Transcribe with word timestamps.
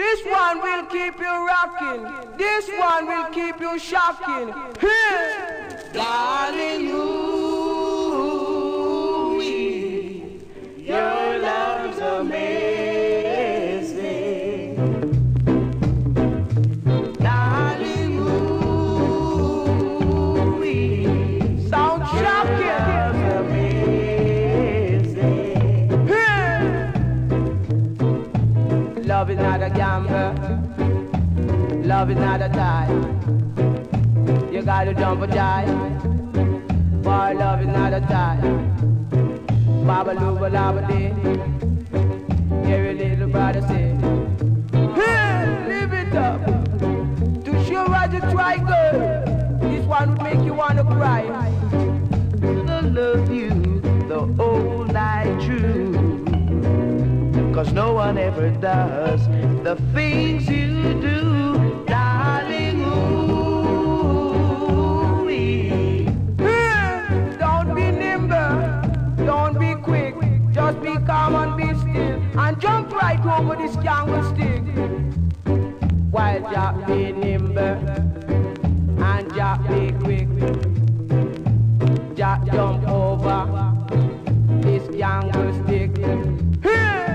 This 0.00 0.24
one 0.24 0.62
will 0.62 0.86
keep 0.86 1.18
you 1.18 1.46
rocking. 1.46 2.02
This 2.38 2.70
one 2.78 3.06
will 3.06 3.26
keep 3.26 3.60
you 3.60 3.78
shocking. 3.78 4.48
Hey, 4.80 5.76
darling, 5.92 6.88
ooh, 6.88 7.39
Love 31.90 32.10
is 32.12 32.18
not 32.18 32.40
a 32.40 32.48
tie. 32.50 32.88
You 34.52 34.62
gotta 34.62 34.94
jump 34.94 35.22
a 35.22 35.26
jive. 35.26 37.02
Boy, 37.02 37.34
love 37.36 37.62
is 37.62 37.66
not 37.66 37.92
a 37.92 38.00
tie. 38.02 38.40
Baba 39.84 40.14
looba 40.14 40.48
laba 40.56 40.86
dee. 40.86 41.10
Hear 42.68 42.90
a 42.90 42.94
little 42.94 43.28
brother 43.28 43.62
say. 43.62 43.88
Hey, 45.00 45.66
live 45.66 45.92
it 45.92 46.14
up. 46.14 46.40
To 47.46 47.64
show 47.64 47.84
what 47.88 48.12
you 48.12 48.20
try, 48.20 48.58
girl. 48.58 49.58
This 49.60 49.84
one 49.84 50.10
would 50.12 50.22
make 50.22 50.44
you 50.44 50.54
wanna 50.54 50.84
cry. 50.84 51.22
I 52.68 52.80
love 52.82 53.32
you 53.32 53.80
the 54.06 54.20
whole 54.38 54.84
night 54.84 55.42
through. 55.42 55.90
Cause 57.52 57.72
no 57.72 57.94
one 57.94 58.16
ever 58.16 58.48
does 58.50 59.26
the 59.64 59.76
things 59.92 60.48
you 60.48 60.94
do, 61.00 61.19
over 73.80 73.80
this 73.80 73.84
jungle 73.84 74.22
stick. 74.34 74.62
While 76.10 76.40
Jack 76.50 76.86
be 76.86 77.12
nimble 77.12 77.62
and 79.02 79.34
Jack 79.34 79.60
be 79.68 79.92
quick, 79.92 80.28
Jack 82.16 82.44
jump 82.46 82.86
over 82.88 83.46
this 84.60 84.86
jungle 84.96 85.52
stick. 85.64 85.96
Hey! 86.62 87.06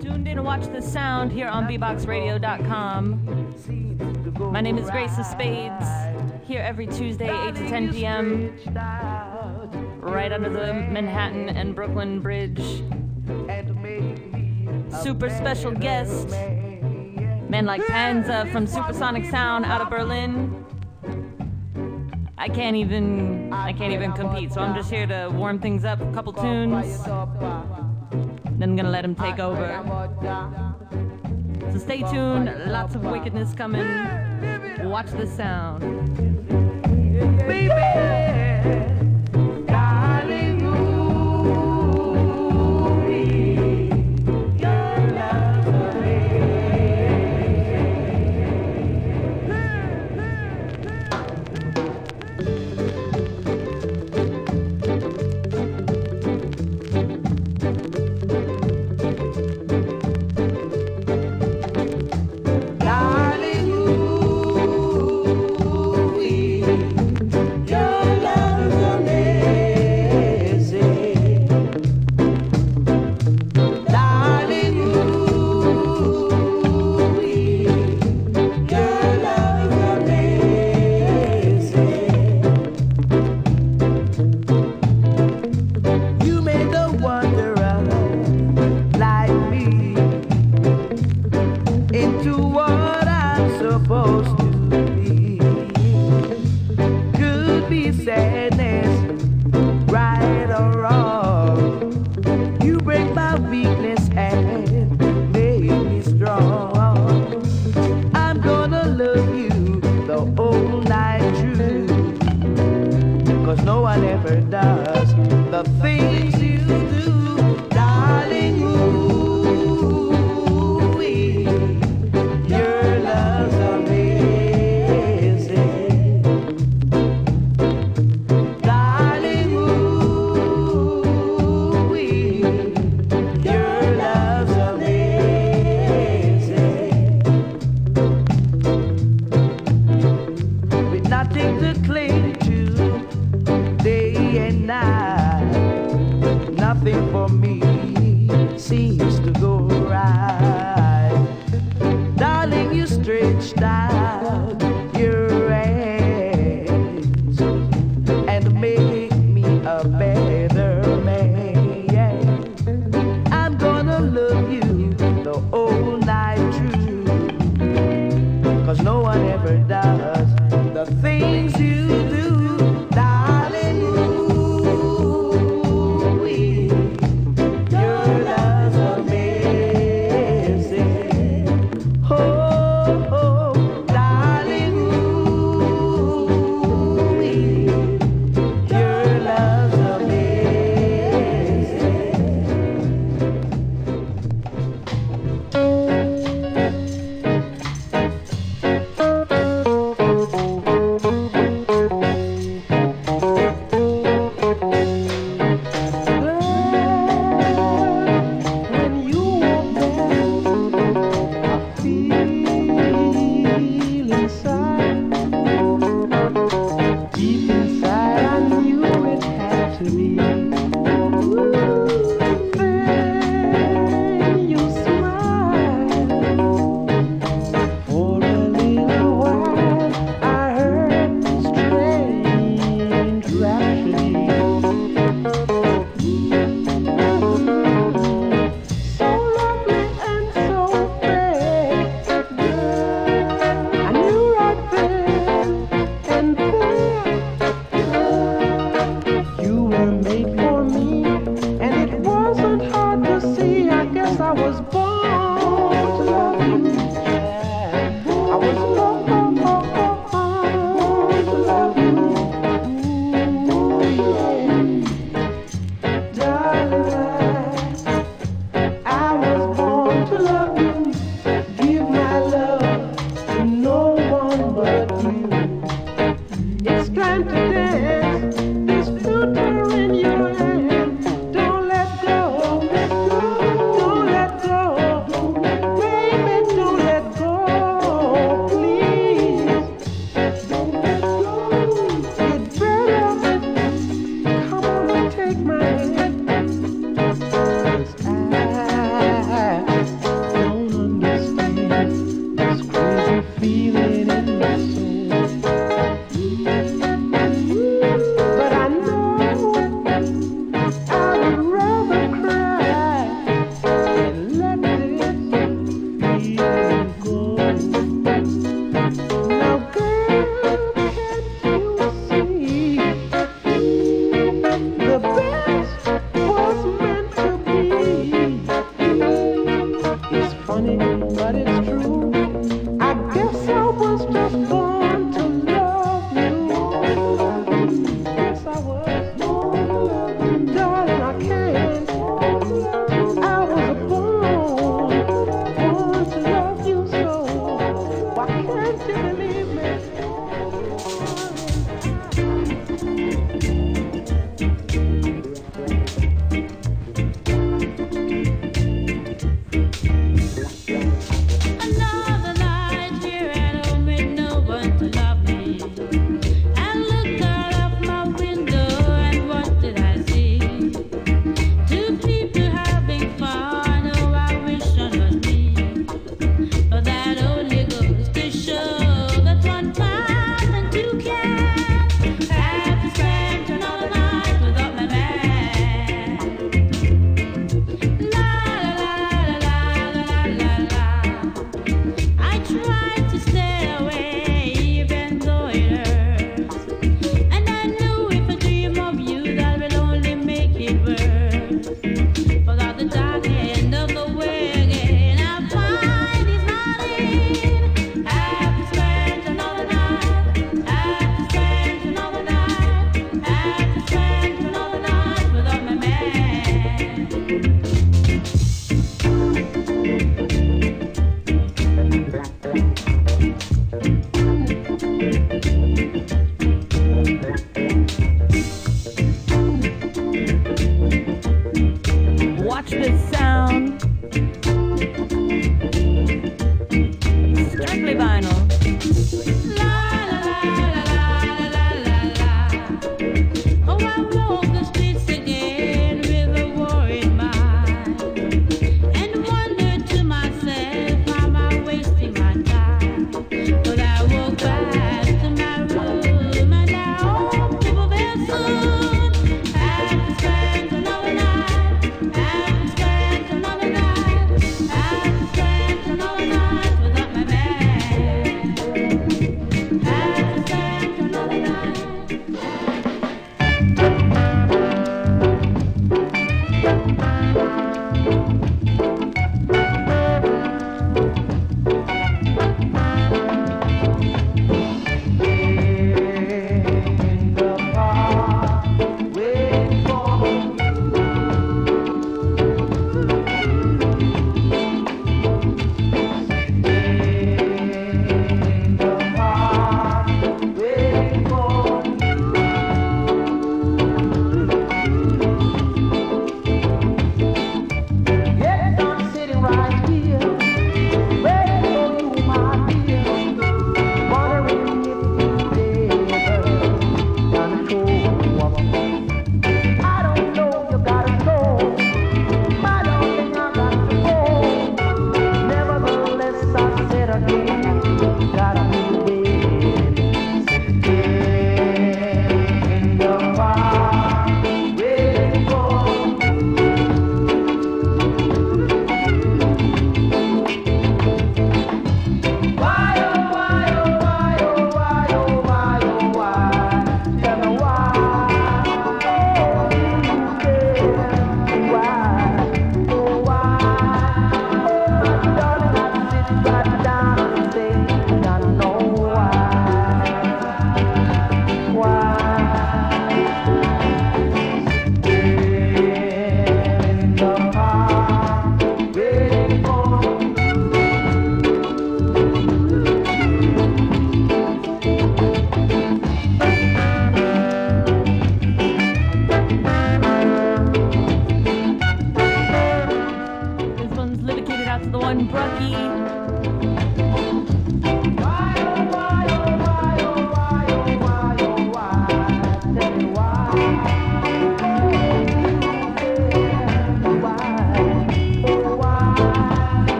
Tuned 0.00 0.28
in 0.28 0.36
to 0.36 0.42
watch 0.42 0.66
the 0.72 0.80
sound 0.80 1.32
here 1.32 1.48
on 1.48 1.66
bboxradio.com. 1.66 3.26
My 4.52 4.60
name 4.60 4.78
is 4.78 4.90
Grace 4.90 5.18
of 5.18 5.26
Spades. 5.26 5.86
Here 6.46 6.60
every 6.60 6.86
Tuesday, 6.86 7.30
8 7.48 7.54
to 7.54 7.68
10 7.68 7.92
p.m. 7.92 8.56
Right 10.00 10.32
under 10.32 10.48
the 10.48 10.72
Manhattan 10.72 11.50
and 11.50 11.74
Brooklyn 11.74 12.20
Bridge. 12.20 12.82
Super 15.02 15.30
special 15.30 15.72
guest. 15.72 16.28
Men 17.48 17.64
like 17.64 17.84
Panza 17.86 18.46
from 18.52 18.66
Supersonic 18.66 19.24
Sound 19.24 19.64
out 19.64 19.80
of 19.80 19.88
Berlin. 19.88 20.64
I 22.36 22.48
can't 22.48 22.76
even 22.76 23.52
I 23.52 23.72
can't 23.72 23.92
even 23.92 24.12
compete, 24.12 24.52
so 24.52 24.60
I'm 24.60 24.74
just 24.74 24.90
here 24.90 25.06
to 25.06 25.30
warm 25.32 25.58
things 25.58 25.84
up, 25.84 26.00
a 26.00 26.12
couple 26.12 26.32
tunes. 26.32 27.02
Then 27.04 28.70
I'm 28.70 28.76
gonna 28.76 28.90
let 28.90 29.04
him 29.04 29.14
take 29.14 29.38
over. 29.38 29.66
So 31.72 31.78
stay 31.78 32.02
tuned, 32.02 32.52
lots 32.66 32.94
of 32.94 33.02
wickedness 33.02 33.54
coming. 33.54 33.86
Watch 34.84 35.10
the 35.12 35.26
sound. 35.26 35.80
darling. 38.60 38.89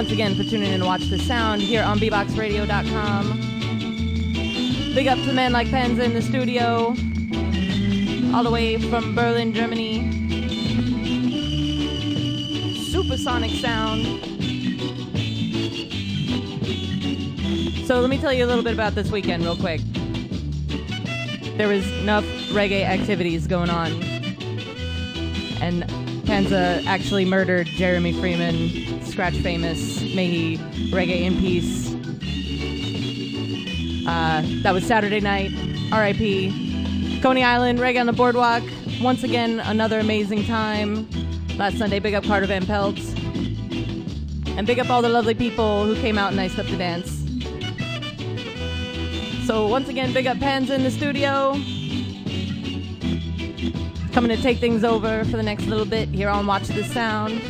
Once 0.00 0.12
again 0.12 0.34
for 0.34 0.44
tuning 0.44 0.72
in 0.72 0.80
to 0.80 0.86
watch 0.86 1.10
the 1.10 1.18
sound 1.18 1.60
here 1.60 1.82
on 1.82 1.98
bboxradio.com. 1.98 3.38
Big 4.94 5.06
up 5.06 5.18
to 5.18 5.32
men 5.34 5.52
like 5.52 5.68
Panza 5.68 6.02
in 6.02 6.14
the 6.14 6.22
studio, 6.22 6.94
all 8.34 8.42
the 8.42 8.50
way 8.50 8.78
from 8.78 9.14
Berlin, 9.14 9.52
Germany. 9.52 10.10
Supersonic 12.90 13.50
sound. 13.50 14.06
So 17.86 18.00
let 18.00 18.08
me 18.08 18.16
tell 18.16 18.32
you 18.32 18.46
a 18.46 18.48
little 18.48 18.64
bit 18.64 18.72
about 18.72 18.94
this 18.94 19.10
weekend, 19.10 19.42
real 19.42 19.54
quick. 19.54 19.82
There 21.58 21.68
was 21.68 21.86
enough 21.98 22.24
reggae 22.54 22.84
activities 22.84 23.46
going 23.46 23.68
on, 23.68 24.00
Panza 26.30 26.80
actually 26.86 27.24
murdered 27.24 27.66
Jeremy 27.66 28.12
Freeman, 28.12 29.04
Scratch 29.04 29.34
Famous, 29.38 30.00
may 30.14 30.28
he 30.28 30.58
reggae 30.92 31.22
in 31.22 31.36
peace. 31.40 31.92
Uh, 34.06 34.40
that 34.62 34.72
was 34.72 34.86
Saturday 34.86 35.18
night, 35.18 35.50
RIP. 35.90 37.20
Coney 37.20 37.42
Island, 37.42 37.80
reggae 37.80 37.98
on 37.98 38.06
the 38.06 38.12
boardwalk. 38.12 38.62
Once 39.02 39.24
again, 39.24 39.58
another 39.58 39.98
amazing 39.98 40.44
time. 40.44 41.10
Last 41.56 41.78
Sunday, 41.78 41.98
big 41.98 42.14
up 42.14 42.22
Carter 42.22 42.46
Van 42.46 42.64
Pelt. 42.64 43.00
And 44.56 44.68
big 44.68 44.78
up 44.78 44.88
all 44.88 45.02
the 45.02 45.08
lovely 45.08 45.34
people 45.34 45.84
who 45.84 45.96
came 45.96 46.16
out 46.16 46.30
and 46.30 46.40
iced 46.40 46.60
up 46.60 46.66
the 46.66 46.76
dance. 46.76 47.10
So 49.48 49.66
once 49.66 49.88
again, 49.88 50.12
big 50.12 50.28
up 50.28 50.38
Pans 50.38 50.70
in 50.70 50.84
the 50.84 50.92
studio. 50.92 51.56
Coming 54.12 54.36
to 54.36 54.42
take 54.42 54.58
things 54.58 54.82
over 54.82 55.24
for 55.24 55.36
the 55.36 55.42
next 55.42 55.66
little 55.66 55.84
bit 55.84 56.08
here 56.08 56.28
on 56.28 56.46
Watch 56.46 56.66
the 56.68 56.82
Sound. 56.82 57.40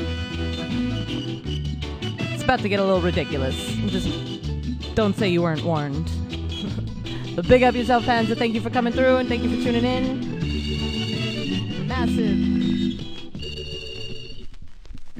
It's 2.32 2.42
about 2.42 2.60
to 2.60 2.68
get 2.68 2.78
a 2.78 2.84
little 2.84 3.00
ridiculous. 3.00 3.56
Just 3.86 4.08
don't 4.94 5.16
say 5.16 5.28
you 5.28 5.42
weren't 5.42 5.64
warned. 5.64 6.10
But 7.36 7.46
big 7.46 7.62
up 7.62 7.76
yourself, 7.76 8.04
fans, 8.04 8.28
and 8.28 8.36
thank 8.38 8.54
you 8.54 8.60
for 8.60 8.70
coming 8.70 8.92
through 8.92 9.18
and 9.18 9.28
thank 9.28 9.44
you 9.44 9.56
for 9.56 9.62
tuning 9.62 9.84
in. 9.84 11.86
Massive. 11.86 12.59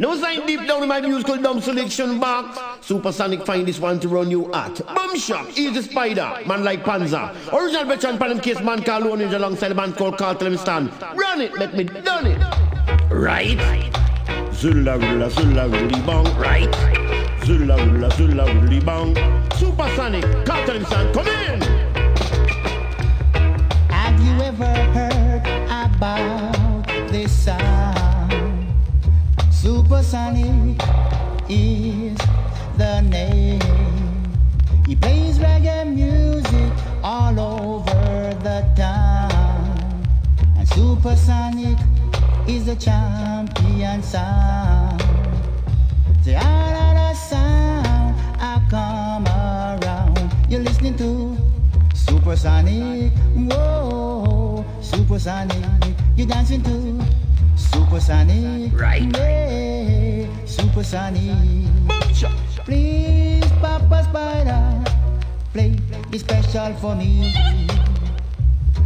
No 0.01 0.17
sign 0.17 0.47
deep 0.47 0.67
down 0.67 0.83
in 0.83 0.89
my 0.89 0.99
musical 1.03 1.37
dumb 1.37 1.61
selection 1.61 2.19
box. 2.19 2.59
Supersonic 2.81 3.45
find 3.45 3.69
this 3.69 3.79
one 3.79 4.01
to 4.01 4.09
run 4.09 4.31
you 4.31 4.51
at. 4.55 4.81
Boom 4.95 5.15
shot, 5.19 5.59
easy 5.59 5.83
spider, 5.83 6.39
man 6.47 6.65
like 6.65 6.83
Panza. 6.83 7.37
Original 7.53 7.85
veteran 7.85 8.17
pan 8.17 8.41
case 8.41 8.61
man 8.61 8.83
called 8.83 9.05
Lone 9.05 9.19
Ranger 9.19 9.37
alongside 9.37 9.73
a 9.73 9.75
man 9.75 9.93
called 9.93 10.17
Cartel 10.17 10.57
Stand. 10.57 10.91
Run 11.15 11.43
it, 11.43 11.55
make 11.59 11.75
me 11.75 11.85
done 11.85 12.27
it. 12.29 12.39
Right? 13.13 13.59
Zula 14.55 14.97
rula 14.99 15.29
zula 15.29 15.69
ruli 15.69 16.07
bang. 16.07 16.39
Right? 16.39 16.75
Zula 17.45 17.77
rula 17.77 18.11
zula 18.17 18.47
ruli 18.47 18.83
bang. 18.83 19.15
Supersonic, 19.59 20.25
Cartel 20.47 20.83
Stand, 20.87 21.15
come 21.15 21.29
in. 21.29 21.61
Have 23.91 24.19
you 24.25 24.45
ever 24.45 24.65
heard 24.65 25.45
about 25.69 26.50
Supersonic 29.91 30.81
is 31.49 32.17
the 32.79 33.01
name. 33.11 33.61
He 34.87 34.95
plays 34.95 35.41
reggae 35.41 35.85
music 35.85 36.73
all 37.03 37.35
over 37.41 38.33
the 38.39 38.71
town. 38.77 40.07
And 40.57 40.69
Supersonic 40.69 41.77
is 42.47 42.67
the 42.67 42.77
champion 42.77 44.01
sound. 44.05 45.01
The 46.23 46.37
all 46.37 46.75
of 46.87 46.95
the 46.95 47.15
sound 47.15 48.15
I 48.39 48.63
come 48.71 49.27
around. 49.27 50.33
You're 50.49 50.63
listening 50.63 50.97
to 50.99 51.37
Supersonic. 51.97 53.11
Whoa, 53.35 54.65
Supersonic. 54.81 55.97
You're 56.15 56.29
dancing 56.29 56.63
to 56.63 57.20
Supersonic. 57.81 58.79
Right. 58.79 59.09
Yeah, 59.17 60.29
Supersonic. 60.45 61.33
Please, 62.67 63.51
Papa 63.59 64.05
Spider, 64.05 64.85
play 65.55 65.75
it 66.13 66.19
special 66.19 66.75
for 66.75 66.95
me. 66.95 67.33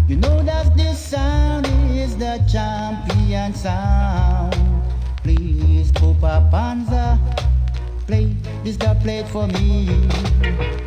You 0.07 0.15
know 0.17 0.43
that 0.43 0.77
this 0.77 0.97
sound 0.97 1.67
is 1.91 2.17
the 2.17 2.39
champion 2.47 3.53
sound. 3.55 4.55
Please, 5.25 5.91
Papa 5.91 6.47
Panza, 6.53 7.19
play 8.07 8.31
this 8.63 8.77
the 8.77 8.95
plate 9.03 9.27
for 9.27 9.49
me. 9.49 10.07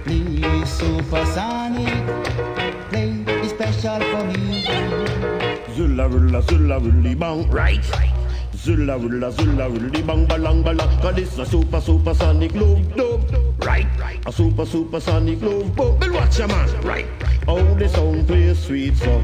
Please, 0.05 0.69
super 0.69 1.25
Supersonic, 1.25 2.07
play 2.87 3.11
it 3.27 3.49
special 3.49 3.99
for 3.99 4.23
me. 4.23 4.46
Zula 5.77 6.09
rula 6.09 6.41
zula 6.41 6.79
ruli 6.81 7.13
bang. 7.13 7.47
Right? 7.51 7.85
Zula 8.57 8.97
rula 8.97 9.29
zula 9.29 9.69
ruli 9.69 10.01
bang 10.01 10.25
balang 10.25 10.63
balang. 10.65 10.89
Cause 11.03 11.13
this 11.13 11.37
a 11.37 11.45
super 11.45 11.79
super 11.79 12.15
sonic 12.15 12.55
love 12.55 12.81
dub. 12.95 13.21
Right? 13.63 13.85
A 14.25 14.31
super 14.31 14.65
super 14.65 14.99
sonic 14.99 15.39
love 15.39 15.75
bub. 15.75 16.01
Well 16.01 16.13
watch 16.13 16.39
ya 16.39 16.47
man. 16.47 16.81
Right? 16.81 17.05
Oh 17.47 17.61
the 17.75 17.87
sound 17.87 18.25
play 18.25 18.55
sweet 18.55 18.97
so. 18.97 19.21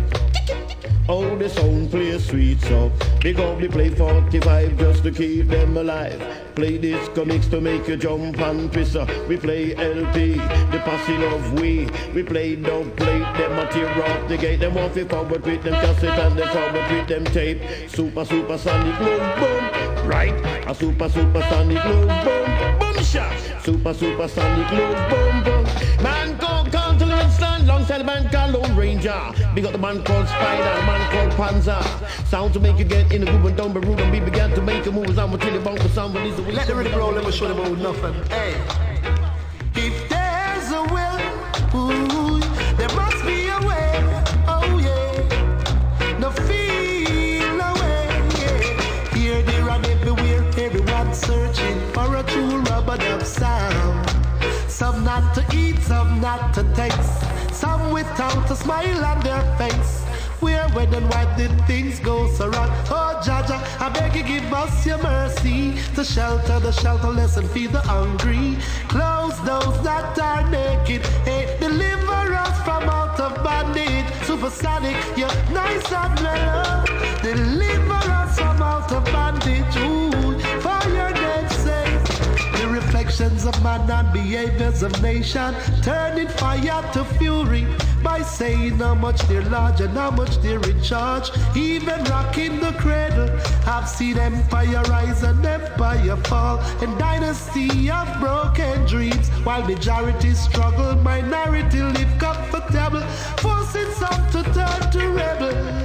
Oh 1.09 1.35
the 1.35 1.49
sound 1.49 1.91
play 1.91 2.17
sweet 2.17 2.61
so. 2.61 2.89
Big 3.19 3.37
up 3.37 3.59
the 3.59 3.67
play 3.67 3.89
45 3.89 4.77
just 4.77 5.03
to 5.03 5.11
keep 5.11 5.49
them 5.49 5.75
alive. 5.75 6.17
Play 6.55 6.77
this 6.77 7.09
comics 7.09 7.47
to 7.47 7.59
make 7.59 7.89
you 7.89 7.97
jump 7.97 8.39
and 8.39 8.71
piss. 8.71 8.95
We 9.27 9.35
play 9.35 9.75
LP, 9.75 10.35
the 10.35 10.81
passing 10.85 11.21
of 11.23 11.59
we. 11.59 11.89
We 12.13 12.23
play 12.23 12.55
dub 12.55 12.95
plate, 12.95 13.27
them 13.37 13.59
a 13.59 13.69
tear 13.69 13.89
off 14.01 14.29
the 14.29 14.37
gate. 14.37 14.61
Them 14.61 14.77
off 14.77 14.93
forward 14.93 15.45
with 15.45 15.63
them 15.63 15.73
cassette 15.73 16.17
and 16.19 16.37
them 16.39 16.47
forward 16.49 16.89
with 16.89 17.07
them 17.09 17.25
tape. 17.25 17.61
Super 17.89 18.23
super 18.23 18.57
sonic 18.57 18.97
love 19.01 19.39
boom. 19.39 20.07
Right? 20.07 20.33
A 20.65 20.73
super 20.73 21.09
super 21.09 21.41
sonic 21.41 21.83
love 21.83 22.23
boom. 22.23 22.79
Boom 22.79 23.03
shot. 23.03 23.37
Super 23.61 23.93
super 23.93 24.27
sonic 24.29 24.71
love 24.71 25.09
boom 25.09 25.43
boom. 25.43 25.65
Man 26.01 26.32
alongside 27.63 27.99
the 27.99 28.03
man 28.03 28.29
called 28.29 28.53
Lone 28.53 28.75
Ranger. 28.75 29.21
Big 29.55 29.65
up 29.65 29.71
the 29.71 29.77
man 29.77 30.03
called 30.03 30.27
Spider, 30.27 30.79
the 30.79 30.85
man 30.85 31.11
called 31.11 31.31
Panza. 31.31 31.81
Sound 32.25 32.53
to 32.53 32.59
make 32.59 32.77
you 32.77 32.85
get 32.85 33.11
in 33.11 33.21
the 33.21 33.31
groove 33.31 33.45
and 33.45 33.57
down 33.57 33.73
the 33.73 33.79
road 33.79 33.99
and 33.99 34.11
we 34.11 34.19
began 34.19 34.51
to 34.51 34.61
make 34.61 34.85
a 34.85 34.91
move 34.91 35.09
I'm 35.09 35.31
gonna 35.31 35.37
tell 35.37 35.53
you 35.53 35.59
about 35.59 35.79
sound 35.91 36.13
when 36.13 36.25
it's 36.25 36.35
the 36.35 36.43
Let 36.51 36.67
the 36.67 36.75
rhythm 36.75 36.97
roll, 36.97 37.11
let 37.11 37.25
me 37.25 37.31
show 37.31 37.47
them 37.47 37.59
about 37.59 37.77
nothing. 37.77 38.13
Hey. 38.29 38.53
If 39.75 40.09
there's 40.09 40.71
a 40.71 40.83
will, 40.93 41.19
ooh, 41.79 42.39
there 42.77 42.93
must 42.95 43.25
be 43.25 43.47
a 43.47 43.59
way. 43.67 43.91
Oh 44.47 44.77
yeah. 44.79 46.17
No 46.19 46.31
feel 46.31 47.59
away. 47.71 48.07
Yeah. 48.39 49.15
Here, 49.15 49.41
there, 49.43 49.69
and 49.69 49.85
everywhere, 49.85 50.43
everyone 50.57 51.13
searching 51.13 51.79
for 51.93 52.15
a 52.15 52.23
true 52.23 52.59
rubber 52.61 52.97
dub 52.97 53.23
sound. 53.23 54.09
Some 54.67 55.03
not 55.03 55.33
to 55.35 55.45
eat, 55.55 55.79
some 55.79 56.19
not 56.19 56.53
to 56.55 56.63
taste. 56.75 57.32
Some 57.53 57.93
without 57.93 58.49
a 58.49 58.55
smile 58.55 59.05
on 59.05 59.19
their 59.21 59.43
face. 59.57 60.01
Where, 60.39 60.67
when, 60.69 60.93
and 60.93 61.07
why 61.09 61.23
did 61.37 61.51
things 61.65 61.99
go 61.99 62.27
so 62.31 62.49
wrong? 62.49 62.69
Oh, 62.89 63.21
Jah 63.23 63.45
Jah, 63.47 63.61
I 63.79 63.89
beg 63.89 64.15
you, 64.15 64.23
give 64.23 64.51
us 64.51 64.85
your 64.85 64.97
mercy 65.01 65.75
to 65.95 66.03
shelter 66.03 66.59
the 66.59 66.71
shelterless 66.71 67.37
and 67.37 67.49
feed 67.51 67.71
the 67.71 67.81
hungry. 67.81 68.57
Clothe 68.89 69.37
those 69.45 69.81
that 69.83 70.19
are 70.19 70.49
naked. 70.49 71.05
Hey, 71.23 71.55
deliver 71.59 72.33
us 72.33 72.57
from 72.63 72.89
out 72.89 73.19
of 73.19 73.43
bondage. 73.43 74.05
Supersonic, 74.23 74.97
you're 75.15 75.29
nice 75.51 75.91
and 75.91 76.21
mellow. 76.23 76.83
Deliver 77.21 77.62
reflections 83.23 83.45
of 83.45 83.63
man 83.63 83.89
and 83.89 84.13
behaviors 84.13 84.83
of 84.83 85.01
nation, 85.01 85.55
turning 85.81 86.27
fire 86.27 86.83
to 86.93 87.03
fury 87.17 87.65
by 88.03 88.21
saying 88.21 88.77
how 88.77 88.93
much 88.93 89.21
they're 89.27 89.49
large 89.49 89.79
and 89.81 89.93
how 89.93 90.11
much 90.11 90.37
they're 90.41 90.61
in 90.69 90.81
charge. 90.81 91.31
Even 91.55 92.03
rocking 92.05 92.59
the 92.59 92.73
cradle, 92.73 93.29
I've 93.65 93.87
seen 93.87 94.17
empire 94.17 94.81
rise 94.89 95.23
and 95.23 95.45
empire 95.45 96.17
fall, 96.27 96.59
and 96.81 96.97
dynasty 96.99 97.89
of 97.89 98.07
broken 98.19 98.85
dreams. 98.85 99.29
While 99.45 99.65
majority 99.65 100.33
struggle, 100.33 100.95
minority 100.97 101.81
live 101.81 102.19
comfortable, 102.19 103.01
forcing 103.37 103.91
some 103.93 104.23
to 104.31 104.43
turn 104.53 104.91
to 104.91 105.09
rebel. 105.09 105.82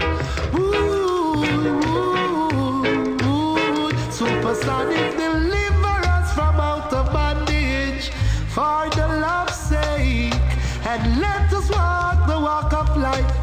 And 10.89 11.21
let 11.21 11.53
us 11.53 11.69
walk 11.71 12.27
the 12.27 12.39
walk 12.49 12.73
of 12.73 12.97
life 12.97 13.35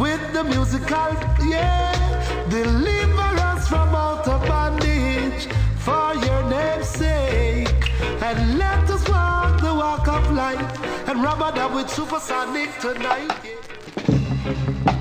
with 0.00 0.22
the 0.32 0.42
musical 0.42 1.12
yeah 1.48 1.92
deliver 2.50 3.30
us 3.50 3.68
from 3.68 3.94
out 3.94 4.26
of 4.26 4.40
bondage 4.48 5.46
for 5.78 6.08
your 6.26 6.42
name's 6.50 6.88
sake 6.88 7.84
and 8.28 8.58
let 8.58 8.90
us 8.90 9.08
walk 9.08 9.60
the 9.60 9.72
walk 9.82 10.08
of 10.08 10.24
life 10.32 11.08
and 11.08 11.22
rubber 11.22 11.52
that 11.54 11.72
with 11.72 11.88
supersonic 11.88 12.70
tonight 12.80 13.32
yeah. 13.44 14.91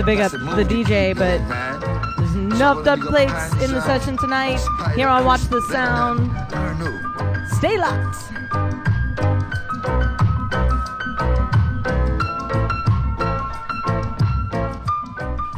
To 0.00 0.06
big 0.06 0.20
up 0.20 0.30
the 0.30 0.64
DJ, 0.64 1.14
but 1.14 1.40
there's 2.16 2.34
enough 2.34 2.84
dub 2.84 3.00
plates 3.00 3.52
in 3.62 3.70
the 3.70 3.82
session 3.82 4.16
tonight. 4.16 4.60
Here 4.94 5.08
on 5.08 5.24
Watch 5.26 5.42
the 5.42 5.60
Sound. 5.62 6.30
Stay 7.58 7.76
locked. 7.76 8.30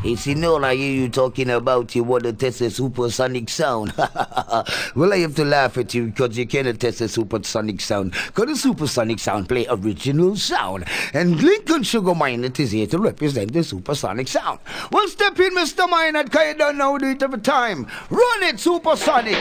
It's 0.05 0.26
you 0.26 0.57
I 0.57 0.74
hear 0.74 0.93
you 0.93 1.09
talking 1.09 1.49
about 1.49 1.95
you 1.95 2.03
want 2.03 2.24
to 2.24 2.32
test 2.32 2.61
a 2.61 2.70
supersonic 2.70 3.49
sound. 3.49 3.95
well, 4.97 5.12
I 5.12 5.18
have 5.18 5.36
to 5.36 5.45
laugh 5.45 5.78
at 5.78 5.95
you 5.95 6.07
because 6.07 6.36
you 6.36 6.45
cannot 6.45 6.80
test 6.80 7.01
a 7.03 7.09
supersonic 7.09 7.80
sound. 7.80 8.12
Because 8.26 8.47
the 8.47 8.57
supersonic 8.57 9.20
sound 9.20 9.49
play 9.49 9.64
original 9.70 10.34
sound. 10.34 10.86
And 11.14 11.40
Lincoln 11.72 11.84
Sugar 11.84 12.12
Minott 12.12 12.60
is 12.60 12.72
here 12.72 12.86
to 12.86 12.98
represent 12.98 13.50
the 13.50 13.64
supersonic 13.64 14.28
sound. 14.28 14.60
Well, 14.90 15.08
step 15.08 15.40
in, 15.40 15.54
Mr. 15.54 15.88
Minott, 15.88 16.26
because 16.26 16.48
you 16.48 16.54
don't 16.58 16.76
know 16.76 16.92
how 16.92 16.98
to 16.98 17.06
do 17.06 17.10
it 17.12 17.22
every 17.22 17.40
time. 17.40 17.86
Run 18.10 18.42
it, 18.42 18.60
supersonic! 18.60 19.38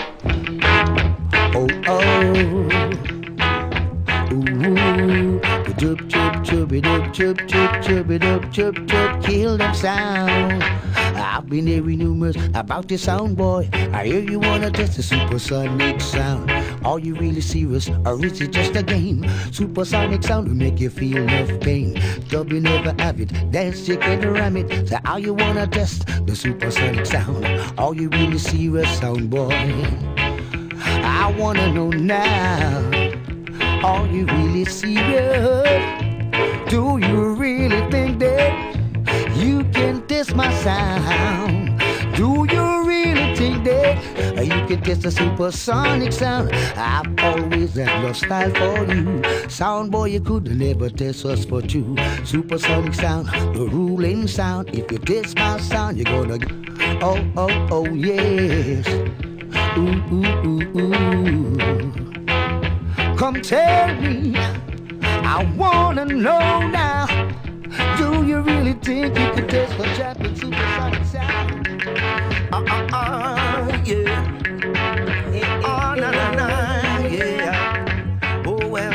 Oh, 1.53 1.67
oh. 1.87 3.01
Ooh, 4.31 5.41
chup 5.77 5.99
chup 6.07 6.41
chup 6.45 6.71
it 6.71 6.85
up, 6.85 7.11
chup 7.11 7.37
chup 7.49 7.81
chup 7.83 8.51
chup 8.53 8.87
chup, 8.87 9.23
kill 9.25 9.57
them 9.57 9.75
sound. 9.75 10.63
I've 10.63 11.49
been 11.49 11.67
hearing 11.67 11.99
rumors 11.99 12.37
about 12.53 12.87
this 12.87 13.03
sound 13.03 13.35
boy. 13.35 13.69
I 13.73 14.05
hear 14.05 14.21
you 14.21 14.39
wanna 14.39 14.71
test 14.71 14.95
the 14.95 15.03
supersonic 15.03 15.99
sound. 15.99 16.49
Are 16.83 16.97
you 16.99 17.13
really 17.15 17.41
serious, 17.41 17.89
or 18.05 18.25
is 18.25 18.41
it 18.41 18.51
just 18.51 18.75
a 18.75 18.81
game? 18.81 19.25
Supersonic 19.51 20.23
sound 20.23 20.47
will 20.47 20.55
make 20.55 20.79
you 20.79 20.89
feel 20.89 21.17
enough 21.17 21.59
pain. 21.61 22.01
Dub 22.29 22.51
you 22.51 22.59
never 22.59 22.95
have 23.01 23.21
it, 23.21 23.29
dance 23.51 23.87
you 23.87 23.97
can't 23.97 24.25
ram 24.25 24.57
it. 24.57 24.89
So 24.89 24.97
how 25.05 25.17
you 25.17 25.33
wanna 25.33 25.67
test 25.67 26.07
the 26.25 26.35
supersonic 26.35 27.05
sound? 27.05 27.45
Are 27.77 27.93
you 27.93 28.09
really 28.09 28.39
serious, 28.39 28.99
sound 28.99 29.29
boy? 29.29 29.53
I 30.83 31.33
wanna 31.37 31.71
know 31.71 31.89
now. 31.89 32.81
Are 33.83 34.07
you 34.07 34.25
really 34.25 34.65
serious? 34.65 35.67
Do 36.67 36.97
you 36.97 37.33
really 37.35 37.81
think 37.91 38.19
that 38.19 38.75
you 39.35 39.63
can 39.65 40.01
test 40.07 40.35
my 40.35 40.51
sound? 40.55 41.79
Do 42.15 42.47
you 42.49 42.87
really 42.87 43.35
think 43.35 43.63
that 43.65 44.30
can 44.75 44.83
test 44.83 45.01
the 45.01 45.11
supersonic 45.11 46.13
sound? 46.13 46.51
I've 46.77 47.19
always 47.19 47.75
had 47.75 48.03
love 48.03 48.15
style 48.15 48.51
for 48.51 48.93
you. 48.93 49.21
Sound 49.49 49.91
boy, 49.91 50.05
you 50.05 50.21
could 50.21 50.57
never 50.57 50.89
test 50.89 51.25
us 51.25 51.43
for 51.43 51.61
two. 51.61 51.95
Supersonic 52.23 52.93
sound, 52.93 53.27
the 53.53 53.67
ruling 53.69 54.27
sound. 54.27 54.69
If 54.69 54.91
you 54.91 54.97
test 54.99 55.35
my 55.37 55.59
sound, 55.59 55.97
you're 55.97 56.05
gonna. 56.05 56.37
Oh, 57.03 57.19
oh, 57.35 57.67
oh, 57.71 57.85
yes. 57.85 58.87
Ooh, 59.77 60.01
ooh, 60.13 60.47
ooh, 60.47 60.79
ooh. 60.79 61.57
Come 63.17 63.41
tell 63.41 63.93
me, 63.95 64.35
I 64.37 65.53
wanna 65.57 66.05
know 66.05 66.67
now. 66.67 67.07
Do 67.97 68.25
you 68.25 68.39
really 68.39 68.73
think 68.73 69.17
you 69.17 69.31
could 69.31 69.49
test 69.49 69.73
for 69.73 69.83
champion 69.95 70.35
supersonic 70.35 71.05
sound? 71.05 71.67
Uh 72.53 72.63
uh 72.69 72.87
uh, 72.93 73.81
yeah. 73.85 74.40
Na 76.01 76.09
na 76.09 76.31
na, 76.33 76.47
yeah. 77.05 78.41
Oh 78.43 78.57
well. 78.65 78.91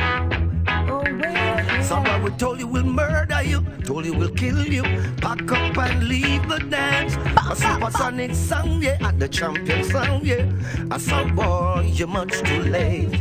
Oh, 0.91 1.05
well. 1.07 1.83
Someone 1.85 2.25
will 2.25 2.33
told 2.33 2.59
you 2.59 2.67
we'll 2.67 2.83
murder 2.83 3.43
you. 3.45 3.61
told 3.85 4.05
you 4.07 4.13
we'll 4.13 4.35
kill 4.35 4.67
you. 4.67 4.83
Pack 5.23 5.53
up 5.53 5.79
and 5.79 6.09
leave 6.09 6.49
the 6.49 6.59
dance. 6.59 7.15
A 7.49 7.55
supersonic 7.55 8.35
sound, 8.35 8.83
yeah, 8.83 8.99
and 9.07 9.23
the 9.23 9.29
champion 9.29 9.85
sound, 9.85 10.27
yeah. 10.27 10.51
I 10.91 10.99
saw 10.99 11.23
boy, 11.29 11.89
you're 11.95 12.09
much 12.09 12.43
too 12.43 12.63
late. 12.63 13.15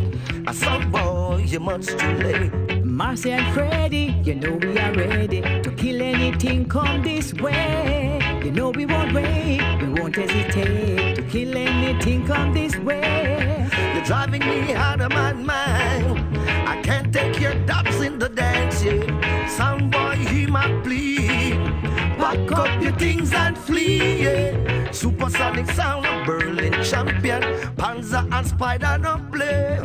I 0.48 0.52
saw 0.52 0.80
boy, 0.90 1.46
you're 1.46 1.62
much 1.62 1.86
too 1.86 2.14
late. 2.26 2.84
Marcy 2.84 3.34
and 3.34 3.54
Freddie, 3.54 4.16
you 4.24 4.34
know 4.34 4.54
we 4.54 4.80
are 4.80 4.94
ready 4.94 5.42
to 5.62 5.72
kill 5.78 6.02
anything 6.02 6.66
come 6.68 7.04
this 7.04 7.36
way. 7.36 8.24
You 8.46 8.52
know 8.52 8.70
we 8.70 8.86
won't 8.86 9.12
wait, 9.12 9.82
we 9.82 9.89
won't 10.00 10.16
hesitate 10.16 11.16
to 11.16 11.24
kill 11.24 11.58
anything 11.58 12.28
come 12.28 12.54
this 12.54 12.78
way. 12.78 13.68
You're 13.96 14.04
driving 14.04 14.41
me 14.41 14.72
out 14.72 15.02
of 15.02 15.12
my 15.14 15.34
mind. 15.34 16.38
I 16.70 16.80
can't 16.84 17.12
take 17.12 17.39
your 17.39 17.56
dubs 17.66 18.00
in 18.02 18.20
the 18.20 18.30
dance, 18.30 18.84
yeah. 18.84 19.48
Sound 19.48 19.91
boy, 19.91 20.18
hear 20.18 20.48
my 20.48 20.68
plea. 20.84 21.54
Pack 22.20 22.52
up 22.52 22.84
your 22.84 22.91
things 22.91 23.34
and 23.34 23.58
flee, 23.58 24.22
yeah. 24.22 24.91
Supersonic 24.91 25.68
sound, 25.72 26.06
a 26.06 26.24
Berlin 26.24 26.84
champion. 26.84 27.41
Panza 27.78 28.28
and 28.32 28.46
Spider 28.46 29.00
don't 29.02 29.32
play. 29.32 29.80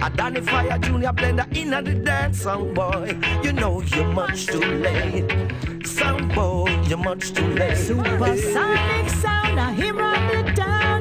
A 0.00 0.08
Danny 0.08 0.40
Fire 0.40 0.78
Junior 0.78 1.12
blender 1.12 1.54
in 1.54 1.74
at 1.74 1.84
the 1.84 1.94
dance, 1.94 2.40
sound 2.40 2.74
boy. 2.74 3.18
You 3.42 3.52
know 3.52 3.82
you're 3.82 4.08
much 4.08 4.46
too 4.46 4.60
late. 4.60 5.77
Sound 5.98 6.34
boy, 6.34 6.70
you're 6.86 6.98
much 6.98 7.32
too 7.32 7.46
late. 7.48 7.76
Supersonic 7.76 9.10
sound, 9.10 9.58
I 9.58 9.72
hear 9.72 10.00
on 10.00 10.26
the 10.28 10.52
town, 10.54 11.00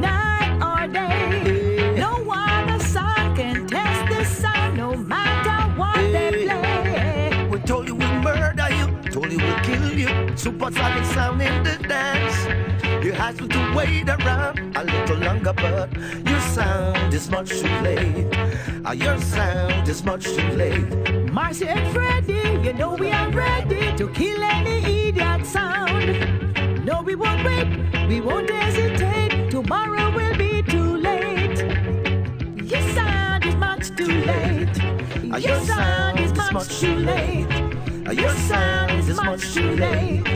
night 0.00 0.58
or 0.60 0.88
day. 0.92 1.94
No 1.96 2.24
one 2.24 2.80
sound 2.80 3.36
can 3.36 3.66
test 3.68 4.08
this 4.08 4.28
sound, 4.28 4.76
no 4.76 4.96
matter 4.96 5.72
what 5.78 5.96
they 6.12 6.46
play. 6.46 7.48
We 7.48 7.60
told 7.60 7.86
you 7.86 7.94
we'll 7.94 8.20
murder 8.20 8.68
you, 8.70 8.86
told 9.10 9.30
you 9.30 9.38
we'll 9.38 9.60
kill 9.60 9.92
you. 9.92 10.36
Supersonic 10.36 11.04
sound 11.04 11.40
in 11.40 11.62
the 11.62 11.76
dance. 11.86 13.04
You 13.04 13.12
have 13.12 13.36
to 13.36 13.74
wait 13.76 14.08
around 14.08 14.76
a 14.76 14.82
little 14.84 15.18
longer, 15.18 15.52
but 15.52 15.94
your 16.26 16.40
sound 16.40 17.14
is 17.14 17.30
much 17.30 17.50
too 17.50 17.68
late. 17.82 18.37
Your 18.94 19.20
sound 19.20 19.86
is 19.86 20.02
much 20.02 20.24
too 20.24 20.48
late. 20.52 21.30
Marcy 21.30 21.68
and 21.68 21.92
Freddie, 21.92 22.66
you 22.66 22.72
know 22.72 22.94
we 22.94 23.10
are 23.10 23.30
ready 23.30 23.94
to 23.98 24.08
kill 24.08 24.42
any 24.42 25.08
idiot 25.08 25.44
sound. 25.44 26.86
No, 26.86 27.02
we 27.02 27.14
won't 27.14 27.44
wait, 27.44 27.68
we 28.08 28.22
won't 28.22 28.48
hesitate. 28.48 29.50
Tomorrow 29.50 30.10
will 30.16 30.36
be 30.38 30.62
too 30.62 30.96
late. 30.96 31.58
Your 32.64 32.80
sound 32.94 33.44
is 33.44 33.56
much 33.56 33.94
too 33.94 34.06
late. 34.06 34.76
Your 35.22 35.60
sound 35.60 36.20
is 36.20 36.32
much 36.32 36.80
too 36.80 36.96
late. 36.96 38.16
Your 38.16 38.30
sound 38.30 38.92
is 39.06 39.16
much 39.16 39.52
too 39.52 39.70
late. 39.72 40.26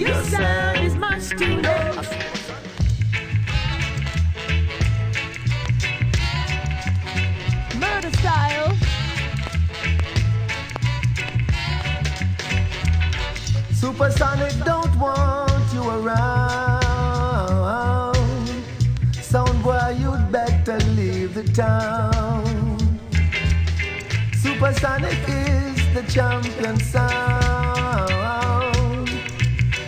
Your 0.00 0.24
sound 0.24 0.86
is 0.86 0.94
much 0.96 1.28
too 1.30 1.60
late. 1.60 2.39
Murder 8.02 8.16
style. 8.16 8.72
Supersonic 13.72 14.54
don't 14.64 14.98
want 14.98 15.72
you 15.74 15.86
around. 15.86 17.26
Sound 19.12 19.62
boy, 19.62 19.96
you'd 19.98 20.32
better 20.32 20.78
leave 20.96 21.34
the 21.34 21.44
town. 21.44 22.78
Supersonic 24.32 25.18
is 25.28 25.76
the 25.92 26.02
champion 26.08 26.80
sound. 26.80 27.10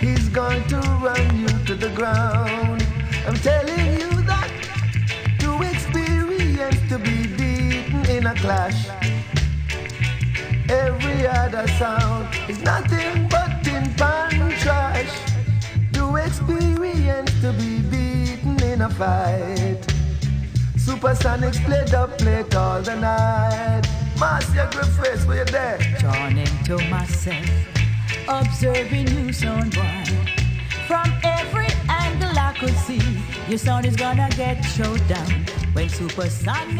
He's 0.01 0.29
going 0.29 0.65
to 0.69 0.77
run 1.01 1.39
you 1.39 1.49
to 1.65 1.75
the 1.75 1.89
ground. 1.91 2.62
In 8.23 8.29
a 8.29 8.35
clash. 8.37 8.89
Every 10.69 11.27
other 11.27 11.67
sound 11.81 12.29
is 12.49 12.63
nothing 12.63 13.29
but 13.29 13.51
tin 13.65 13.93
pan 13.95 14.51
trash. 14.63 15.13
To 15.95 16.05
experience 16.17 17.33
to 17.41 17.53
be 17.53 17.81
beaten 17.93 18.63
in 18.63 18.83
a 18.83 18.91
fight. 18.91 19.81
Supersonics 20.77 21.61
played 21.65 21.95
up 21.95 22.21
late 22.21 22.55
all 22.55 22.81
the 22.81 22.95
night. 22.95 23.83
Marcia 24.21 24.69
Griffiths, 24.73 25.27
were 25.27 25.39
you 25.39 25.45
there? 25.47 25.79
Turning 25.99 26.55
to 26.69 26.77
myself, 26.95 27.51
observing 28.29 29.09
you, 29.17 29.33
son 29.33 29.69
boy. 29.71 30.05
From 30.87 31.09
every 31.25 31.71
angle 31.89 32.39
I 32.39 32.55
could 32.61 32.77
see, 32.87 33.03
your 33.49 33.59
son 33.59 33.85
is 33.85 33.97
gonna 33.97 34.29
get 34.37 34.63
showed 34.63 35.05
down. 35.09 35.62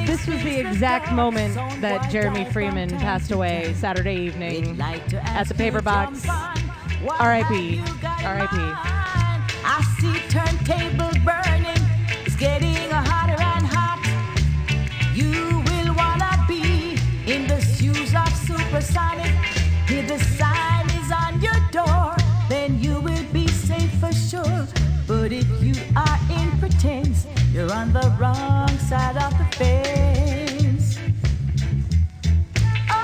This 0.07 0.27
was 0.27 0.43
the 0.43 0.61
exact 0.61 1.13
moment 1.13 1.55
that 1.81 2.11
Jeremy 2.11 2.45
Freeman 2.45 2.91
passed 2.91 3.31
away 3.31 3.75
Saturday 3.75 4.17
evening 4.17 4.81
at 4.81 5.49
the 5.49 5.55
paper 5.55 5.81
box. 5.81 6.27
R.I.P. 7.19 7.81
R.I.P. 8.25 9.03
side 28.93 29.17
of 29.17 29.33
the 29.39 29.45
fence. 29.57 30.99
Oh, 32.91 33.01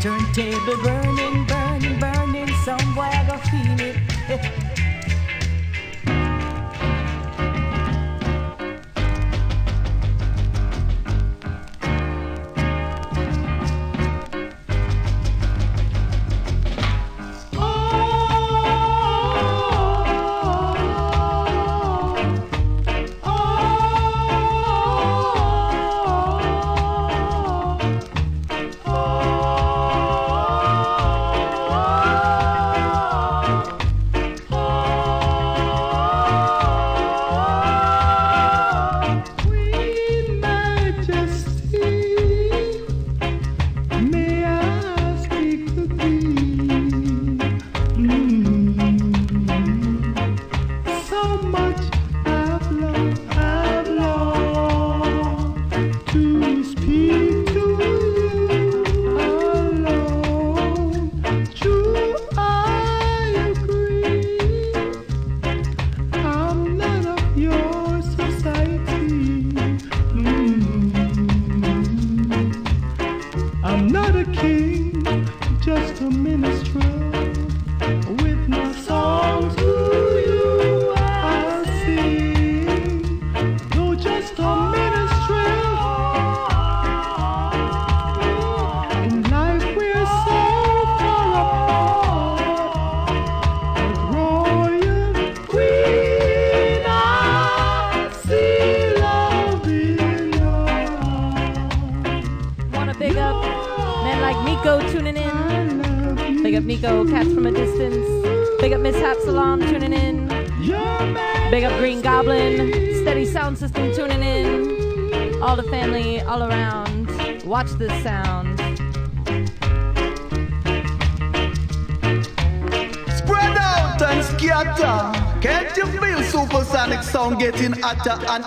turntable 0.00 0.78
burning, 0.82 1.46
burning, 1.46 2.00
burning. 2.00 2.50
Somewhere 2.64 3.24
go 3.28 3.36
feel 3.36 3.80
it. 3.80 4.80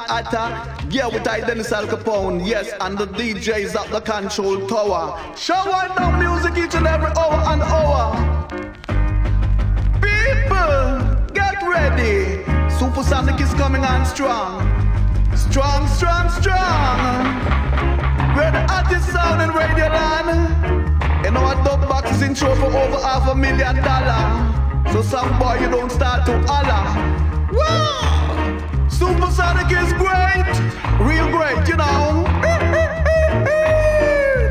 hotter? 0.07 0.47
Yeah, 0.89 1.07
with 1.07 1.27
I 1.27 1.41
Dennis 1.41 1.71
Alcapone, 1.71 2.45
yes, 2.45 2.71
and 2.81 2.97
the 2.97 3.07
DJs 3.07 3.75
at 3.75 3.91
the 3.91 4.01
control 4.01 4.67
tower. 4.67 5.19
Shower 5.35 5.93
down 5.95 6.19
music 6.19 6.57
each 6.57 6.75
and 6.75 6.87
every 6.87 7.11
hour 7.17 7.39
and 7.51 7.61
hour. 7.61 8.47
People, 10.01 11.33
get 11.33 11.61
ready. 11.67 12.43
Supersonic 12.79 13.39
is 13.41 13.53
coming 13.55 13.83
on 13.83 14.05
strong. 14.05 14.61
Strong, 15.35 15.87
strong, 15.87 16.29
strong. 16.29 17.27
We're 18.35 18.51
the 18.51 18.65
hottest 18.69 19.11
sound 19.11 19.41
in 19.41 19.49
Radio 19.49 19.87
Land. 19.87 21.25
You 21.25 21.31
know 21.31 21.41
our 21.41 21.55
dub 21.63 21.81
box 21.89 22.11
is 22.11 22.21
in 22.21 22.35
show 22.35 22.55
for 22.55 22.67
over 22.67 22.99
half 23.01 23.27
a 23.27 23.35
million 23.35 23.75
dollars. 23.83 24.93
So 24.93 25.01
some 25.01 25.37
boy 25.39 25.57
you 25.59 25.69
don't 25.69 25.91
start 25.91 26.25
to 26.27 26.39
holler. 26.47 27.16
Supersonic 29.47 29.71
is 29.77 29.93
great, 29.93 30.45
real 30.99 31.29
great, 31.31 31.67
you 31.69 31.77
know. 31.77 32.25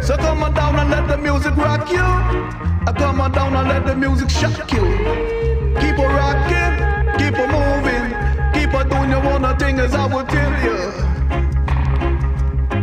so 0.03 0.17
come 0.17 0.43
on 0.43 0.55
down 0.55 0.77
and 0.77 0.91
let 0.91 1.07
the 1.07 1.19
music 1.19 1.55
rock 1.55 1.91
you. 1.91 1.99
I 2.01 2.95
come 2.97 3.21
on 3.21 3.33
down 3.33 3.55
and 3.57 3.69
let 3.69 3.85
the 3.85 3.95
music 3.95 4.31
shock 4.31 4.73
you. 4.73 4.81
Keep 5.81 5.99
on 5.99 6.15
rocking, 6.17 6.75
keep 7.19 7.39
on 7.39 7.51
moving, 7.53 8.07
keep 8.55 8.73
on 8.73 8.89
doing 8.89 9.11
your 9.11 9.21
one 9.21 9.59
thing 9.59 9.79
as 9.81 9.95
I 9.95 10.07
will 10.07 10.25
tell 10.25 10.53
you. 10.65 10.79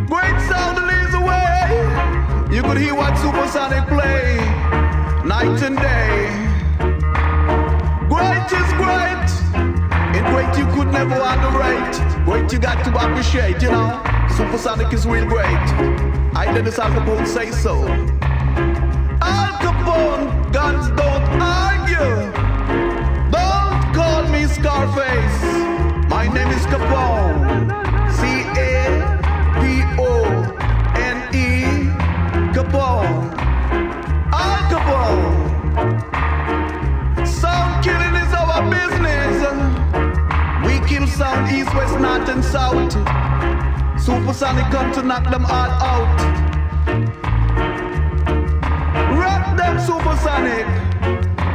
Great 0.05 0.39
sound 0.47 0.77
leads 0.85 1.13
the 1.13 1.21
way. 1.21 2.55
You 2.55 2.61
could 2.61 2.77
hear 2.77 2.93
what 2.93 3.17
Supersonic 3.17 3.87
play 3.87 4.37
night 5.25 5.63
and 5.63 5.77
day. 5.77 6.42
Great 10.31 10.57
you 10.57 10.65
could 10.73 10.91
never 10.91 11.15
underrate. 11.15 12.25
Great 12.25 12.51
you 12.51 12.59
got 12.59 12.83
to 12.85 12.91
appreciate, 12.91 13.61
you 13.61 13.71
know. 13.71 14.01
Supersonic 14.37 14.91
is 14.93 15.05
real 15.05 15.25
great. 15.25 15.45
I 16.35 16.51
Dennis 16.53 16.79
Alcapone 16.79 17.25
say 17.25 17.51
so. 17.51 17.87
Al 19.21 19.53
Capone, 19.63 20.51
guns 20.51 20.87
don't 20.89 21.41
argue. 21.41 22.31
Don't 23.31 23.93
call 23.93 24.27
me 24.29 24.45
Scarface. 24.47 25.39
My 26.09 26.27
name 26.33 26.49
is 26.49 26.65
Capone. 26.67 27.32
And 42.33 42.43
south. 42.43 42.93
Supersonic 44.01 44.65
come 44.71 44.91
to 44.93 45.03
knock 45.03 45.29
them 45.29 45.45
all 45.45 45.71
out. 45.91 46.17
Rock 49.21 49.55
them 49.55 49.79
supersonic. 49.79 50.65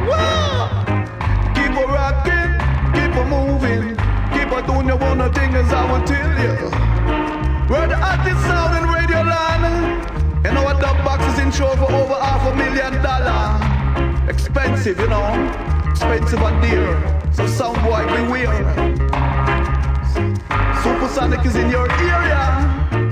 Woo! 0.07 0.63
Keep 1.57 1.75
a 1.75 1.85
rocking, 1.85 2.51
keep 2.95 3.13
a 3.13 3.23
moving, 3.27 3.97
keep 4.31 4.49
a 4.55 4.59
doing 4.65 4.87
your 4.87 4.97
one 4.97 5.19
thing 5.33 5.53
as 5.55 5.71
I 5.73 5.83
will 5.91 6.05
tell 6.07 6.31
you. 6.43 6.55
We're 7.69 7.87
the 7.87 7.97
hottest 7.97 8.41
sound 8.47 8.77
in 8.77 8.89
Radio 8.89 9.21
Land. 9.21 10.47
And 10.47 10.57
our 10.57 10.79
dub 10.79 11.03
box 11.03 11.25
is 11.33 11.39
in 11.39 11.51
show 11.51 11.75
for 11.75 11.91
over 11.91 12.13
half 12.13 12.47
a 12.47 12.55
million 12.55 13.03
dollars. 13.03 14.29
Expensive, 14.29 14.97
you 14.97 15.09
know. 15.09 15.27
Expensive 15.89 16.39
and 16.39 16.61
dear. 16.61 17.33
So 17.33 17.47
sound 17.47 17.81
boy 17.83 18.05
beware. 18.15 19.28
Supersonic 20.83 21.45
is 21.45 21.55
in 21.57 21.69
your 21.69 21.91
area. 21.91 22.89
Oh, 22.93 23.08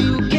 you 0.00 0.29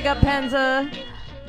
Big 0.00 0.06
up 0.06 0.20
Panza. 0.20 0.90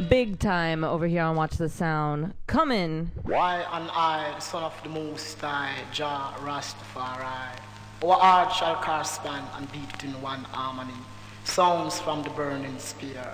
Big 0.09 0.37
time 0.37 0.83
over 0.83 1.07
here 1.07 1.23
on 1.23 1.37
Watch 1.37 1.55
the 1.55 1.69
Sound. 1.69 2.33
Come 2.47 2.69
in. 2.69 3.09
Why 3.23 3.65
and 3.71 3.89
I, 3.93 4.37
son 4.39 4.63
of 4.63 4.73
the 4.83 4.89
Most 4.89 5.39
High, 5.39 5.73
Jah 5.93 6.33
Rastafari. 6.39 7.57
Our 8.03 8.17
art 8.17 8.51
shall 8.51 8.75
correspond 8.75 9.47
and 9.55 9.71
beat 9.71 10.03
in 10.03 10.21
one 10.21 10.43
harmony. 10.43 10.99
Sounds 11.45 12.01
from 12.01 12.23
the 12.23 12.29
burning 12.31 12.77
spear. 12.77 13.25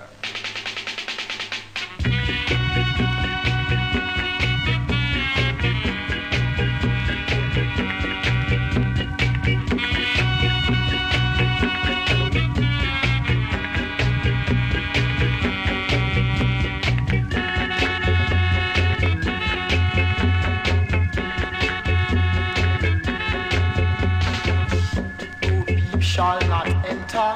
shall 26.18 26.40
not 26.48 26.66
enter. 26.84 27.30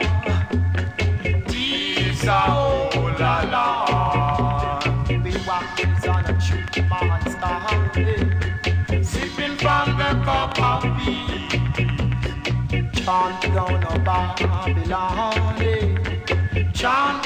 These 1.46 2.26
are 2.26 2.50
all 2.50 2.90
along. 3.38 4.82
We 5.22 5.32
walkers 5.46 6.04
on 6.08 6.24
a 6.26 6.34
true 6.44 6.66
monster, 6.90 7.58
hey. 7.94 9.02
sipping 9.04 9.56
from 9.62 9.86
the 10.00 10.10
cup 10.26 10.58
of 10.70 10.82
tea. 10.98 11.48
Chant 13.04 13.42
down 13.54 13.82
a 13.84 13.98
Babylon, 14.00 15.56
hey. 15.58 16.68
chant 16.74 17.21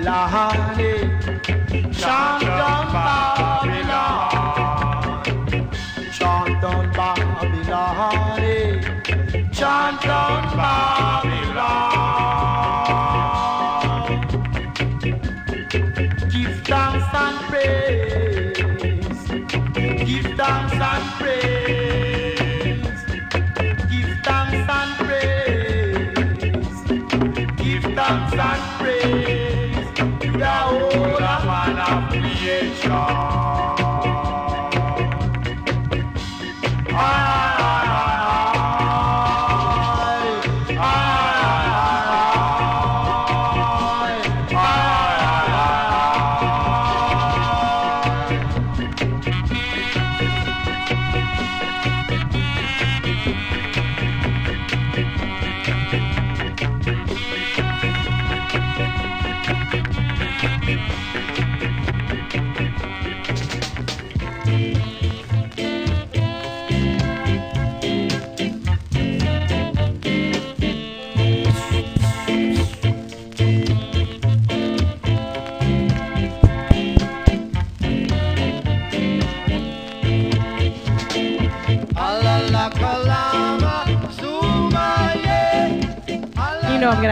Ilahani 0.00 0.92
Shangamba 1.92 3.29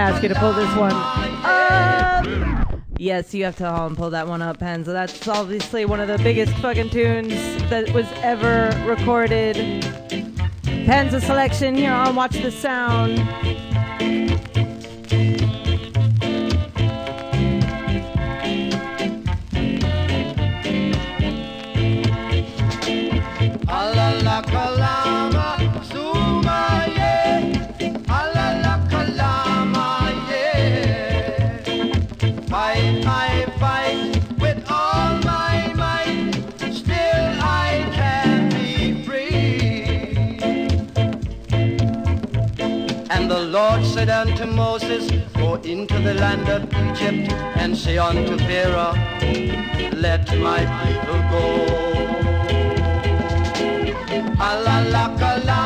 ask 0.09 0.23
you 0.23 0.29
to 0.31 0.35
pull 0.37 0.55
this 0.55 0.75
one. 0.77 0.95
Yes, 2.99 3.35
you 3.35 3.45
have 3.45 3.57
to 3.57 3.71
haul 3.71 3.87
and 3.87 3.97
pull 3.97 4.11
that 4.11 4.27
one 4.27 4.41
up, 4.43 4.59
Pen. 4.59 4.85
So 4.85 4.93
that's 4.93 5.29
obviously 5.29 5.85
one 5.85 6.01
of 6.01 6.09
the 6.09 6.19
biggest 6.19 6.53
fucking 6.55 6.91
tunes 6.91 7.35
that 7.69 7.93
was 7.93 8.07
ever 8.23 8.71
recorded. 8.87 9.57
Panza 10.63 11.21
selection 11.21 11.77
here 11.77 11.93
on 11.93 12.17
Watch 12.17 12.41
the 12.43 12.51
Sound. 12.51 13.19
into 45.79 45.99
the 46.01 46.15
land 46.15 46.49
of 46.49 46.65
Egypt 46.87 47.31
and 47.57 47.77
say 47.77 47.99
unto 47.99 48.37
Pharaoh, 48.39 48.95
Let 50.07 50.27
my 50.39 50.61
people 50.81 51.21
go. 51.31 51.45
Alalakala. 54.49 55.58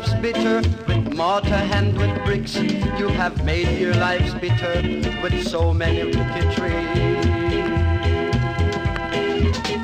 life's 0.00 0.14
bitter. 0.14 0.62
With 0.86 1.14
mortar 1.14 1.54
and 1.54 1.96
with 1.96 2.24
bricks, 2.24 2.56
you 2.56 3.08
have 3.08 3.44
made 3.44 3.78
your 3.78 3.94
lives 3.94 4.32
bitter 4.34 4.82
with 5.22 5.46
so 5.46 5.74
many 5.74 6.10
ricketry. 6.12 6.72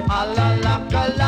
A 0.08 0.26
la 0.34 0.48
la, 0.62 1.06
la. 1.18 1.25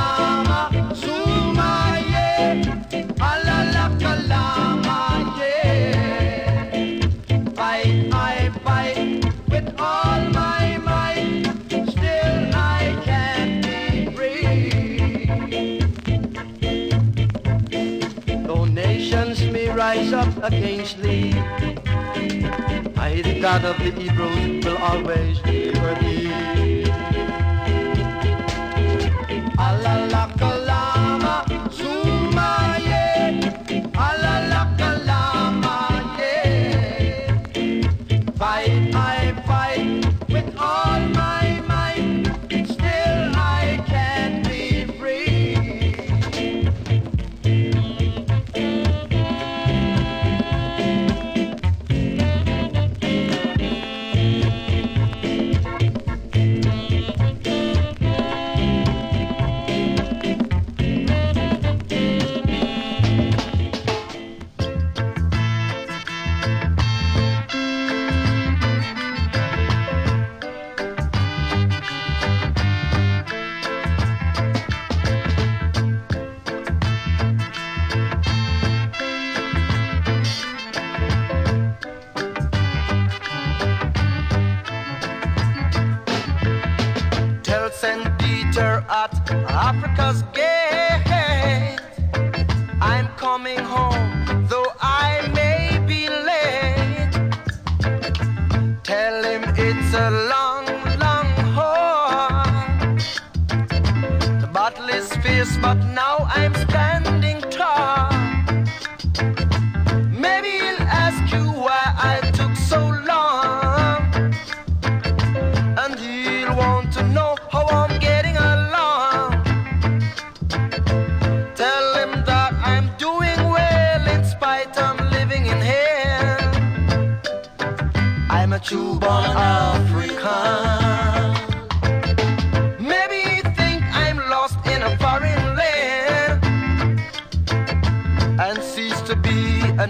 against 20.42 21.02
thee. 21.02 21.32
I, 22.96 23.22
the 23.22 23.40
God 23.40 23.64
of 23.64 23.78
the 23.78 23.90
Hebrews, 23.90 24.64
will 24.64 24.78
always 24.78 25.40
deliver 25.40 25.94
thee. 26.00 26.07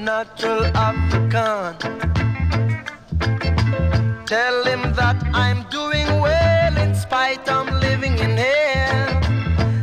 Natural 0.04 0.64
African. 0.76 1.76
Tell 4.26 4.64
him 4.64 4.92
that 4.94 5.16
I'm 5.34 5.68
doing 5.70 6.06
well 6.20 6.76
in 6.76 6.94
spite 6.94 7.48
I'm 7.50 7.80
living 7.80 8.18
in 8.18 8.36
hell. 8.36 9.20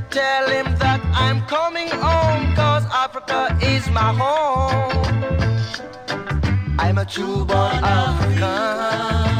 Tell 0.09 0.49
him 0.49 0.75
that 0.79 1.01
I'm 1.13 1.41
coming 1.47 1.89
home 1.89 2.55
cause 2.55 2.85
Africa 2.91 3.57
is 3.61 3.89
my 3.89 4.13
home. 4.13 5.05
I'm 6.79 6.97
a 6.97 7.05
true 7.05 7.45
born 7.45 7.83
African. 7.83 9.34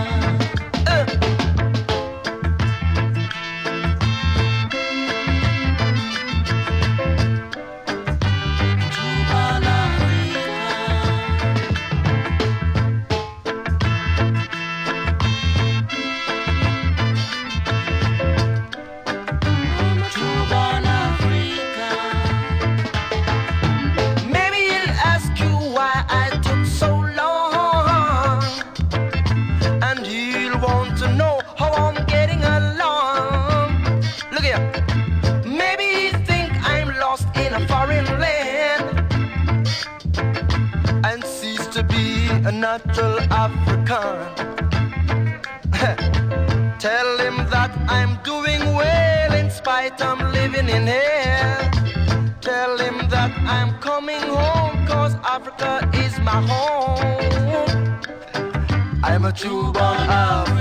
Home. 56.44 58.00
I'm 59.04 59.26
a 59.26 59.32
true 59.32 59.72
born 59.72 60.10
African. 60.10 60.55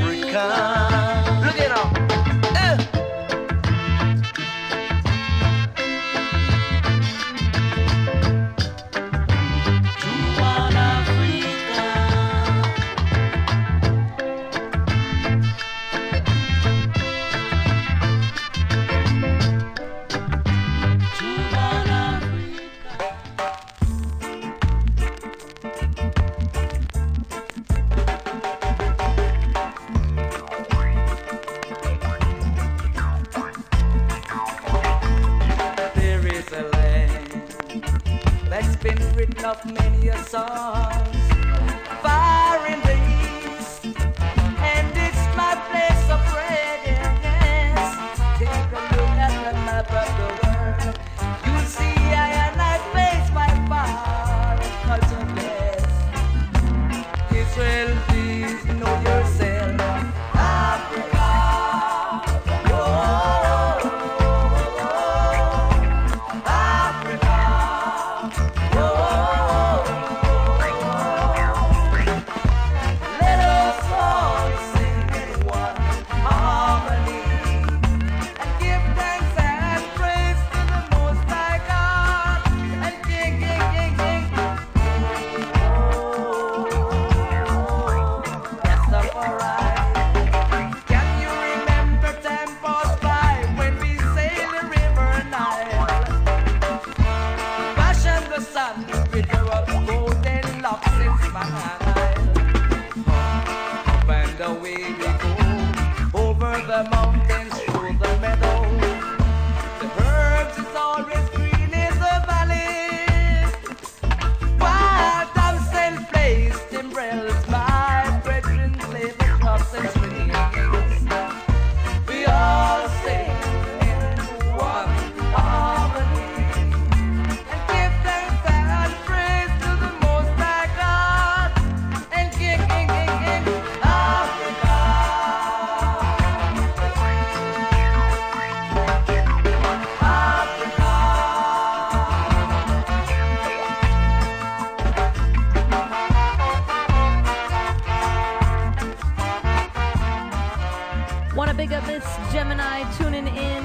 Big 151.57 151.73
up 151.73 151.87
Miss 151.87 152.05
Gemini 152.33 152.83
tuning 152.99 153.29
in. 153.29 153.63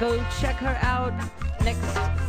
Go 0.00 0.18
check 0.40 0.56
her 0.56 0.76
out 0.82 1.14
next 1.62 1.80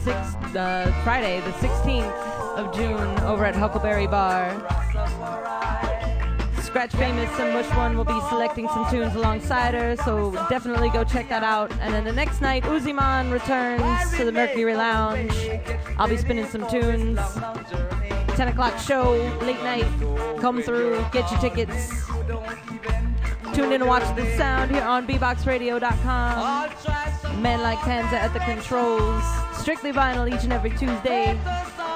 six, 0.03 0.35
uh, 0.55 0.93
Friday, 1.03 1.41
the 1.41 1.51
16th 1.53 2.11
of 2.55 2.75
June, 2.75 3.19
over 3.21 3.43
at 3.45 3.55
Huckleberry 3.55 4.05
Bar. 4.05 4.51
Scratch 6.61 6.91
Famous 6.91 7.31
and 7.39 7.53
Mush 7.53 7.75
One 7.75 7.97
will 7.97 8.05
be 8.05 8.19
selecting 8.29 8.67
some 8.67 8.87
tunes 8.91 9.15
alongside 9.15 9.73
her, 9.73 9.95
so 9.97 10.31
definitely 10.49 10.89
go 10.89 11.03
check 11.03 11.27
that 11.29 11.43
out. 11.43 11.71
And 11.81 11.91
then 11.91 12.03
the 12.03 12.13
next 12.13 12.41
night, 12.41 12.61
Uziman 12.63 13.31
returns 13.31 14.15
to 14.17 14.23
the 14.23 14.31
Mercury 14.31 14.75
Lounge. 14.75 15.33
I'll 15.97 16.07
be 16.07 16.17
spinning 16.17 16.45
some 16.45 16.69
tunes. 16.69 17.19
10 18.35 18.49
o'clock 18.49 18.77
show, 18.77 19.13
late 19.41 19.61
night. 19.63 19.87
Come 20.39 20.61
through, 20.61 21.03
get 21.11 21.31
your 21.31 21.39
tickets. 21.39 22.04
Tune 23.55 23.71
in 23.71 23.79
to 23.79 23.85
watch 23.85 24.03
the 24.17 24.25
sound 24.35 24.69
here 24.69 24.83
on 24.83 25.07
bboxradio.com. 25.07 27.41
Men 27.41 27.61
like 27.61 27.79
Panza 27.79 28.19
at 28.19 28.33
the 28.33 28.39
controls. 28.39 29.23
Strictly 29.57 29.93
vinyl 29.93 30.27
each 30.27 30.43
and 30.43 30.51
every 30.51 30.71
Tuesday, 30.71 31.39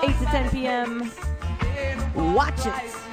8 0.01 0.17
to 0.19 0.25
10 0.25 0.49
p.m. 0.51 1.11
Watch 2.15 2.65
it. 2.65 3.08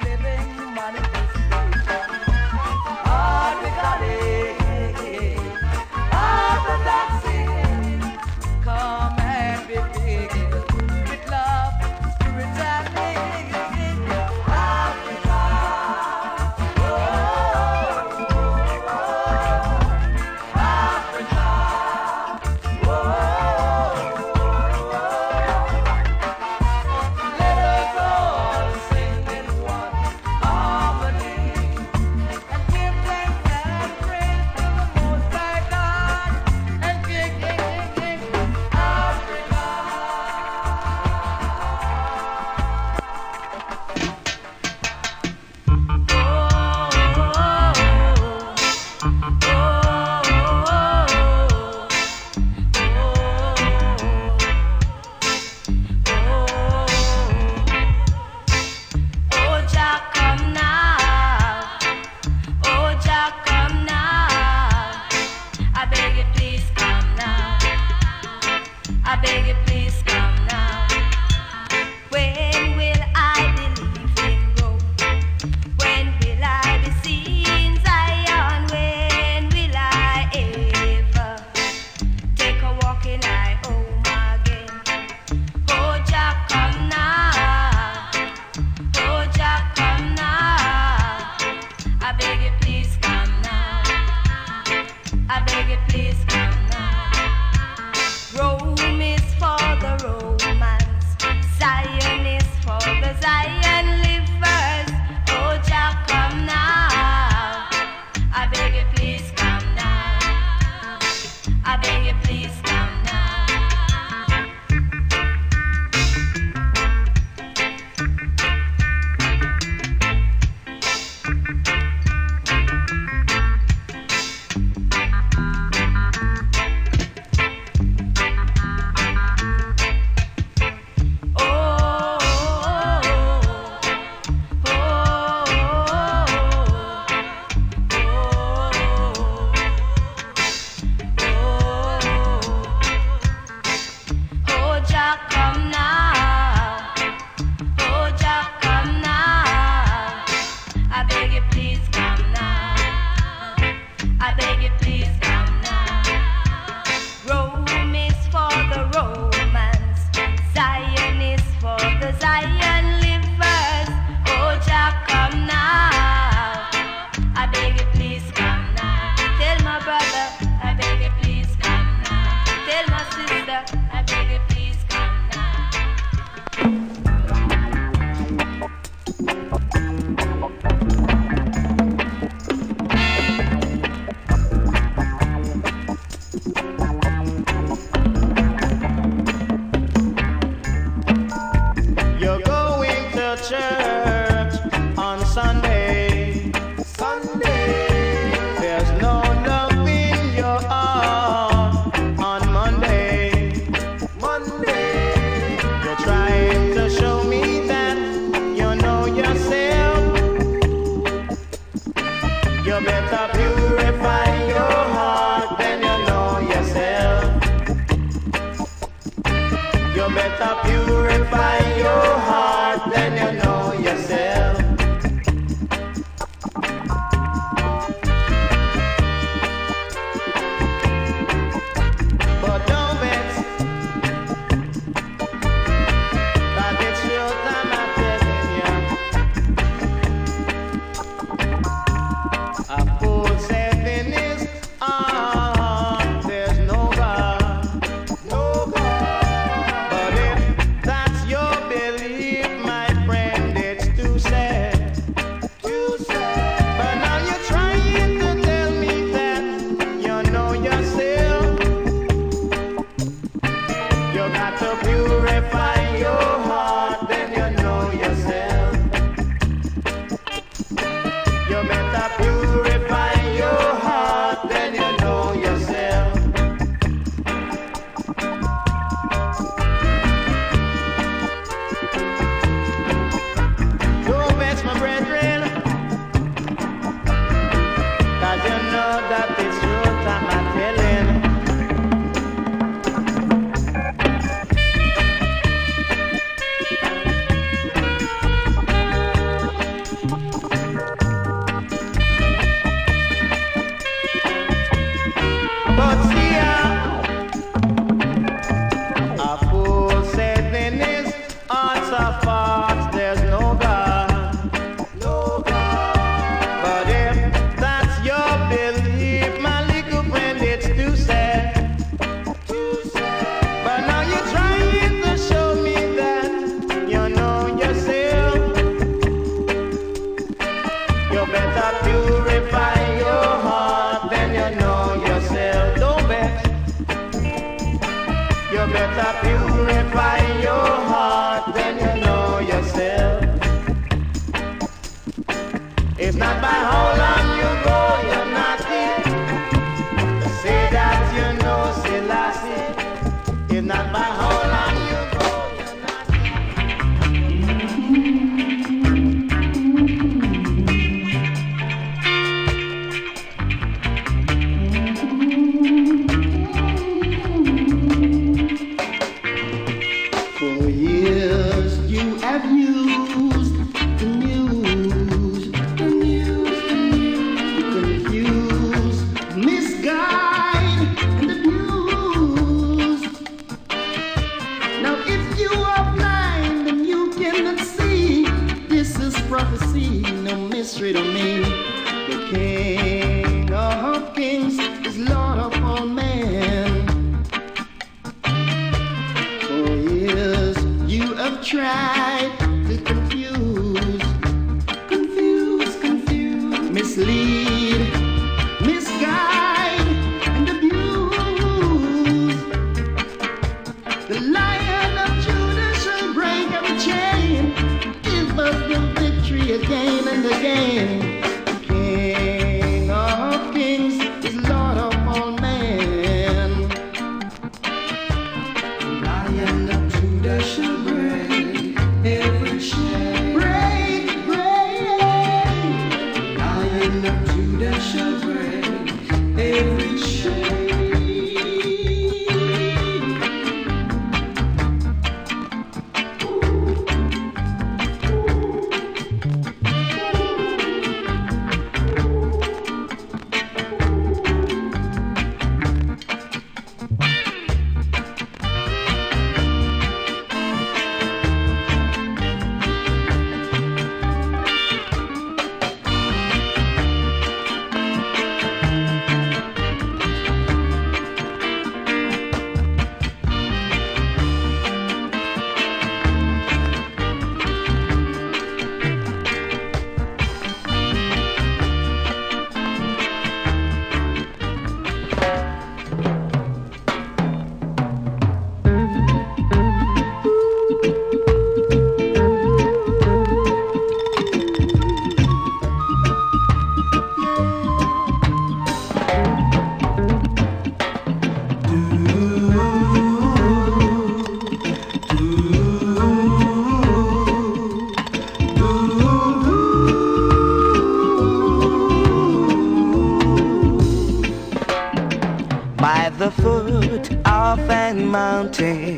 mountain 518.59 518.97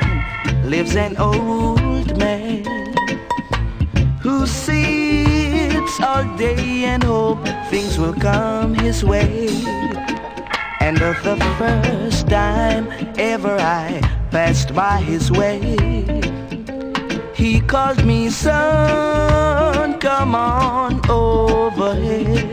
lives 0.70 0.96
an 0.96 1.18
old 1.18 2.18
man 2.18 2.64
who 4.22 4.46
sits 4.46 6.00
all 6.02 6.24
day 6.38 6.86
and 6.86 7.04
hopes 7.04 7.52
things 7.70 7.98
will 7.98 8.14
come 8.14 8.74
his 8.74 9.04
way. 9.04 9.48
And 10.82 10.98
the 10.98 11.14
first 11.58 12.30
time 12.30 12.88
ever 13.18 13.58
I 13.60 14.02
passed 14.32 14.74
by 14.74 14.98
his 14.98 15.32
way, 15.32 15.76
he 17.36 17.60
called 17.62 18.06
me, 18.06 18.30
son, 18.30 20.00
come 20.00 20.36
on 20.36 21.02
over 21.10 21.96
here. 21.96 22.49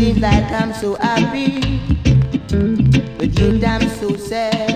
seems 0.00 0.18
like 0.18 0.50
I'm 0.50 0.72
so 0.72 0.96
happy, 0.96 1.60
but 3.16 3.28
yet 3.38 3.64
I'm 3.64 3.88
so 3.90 4.16
sad. 4.16 4.73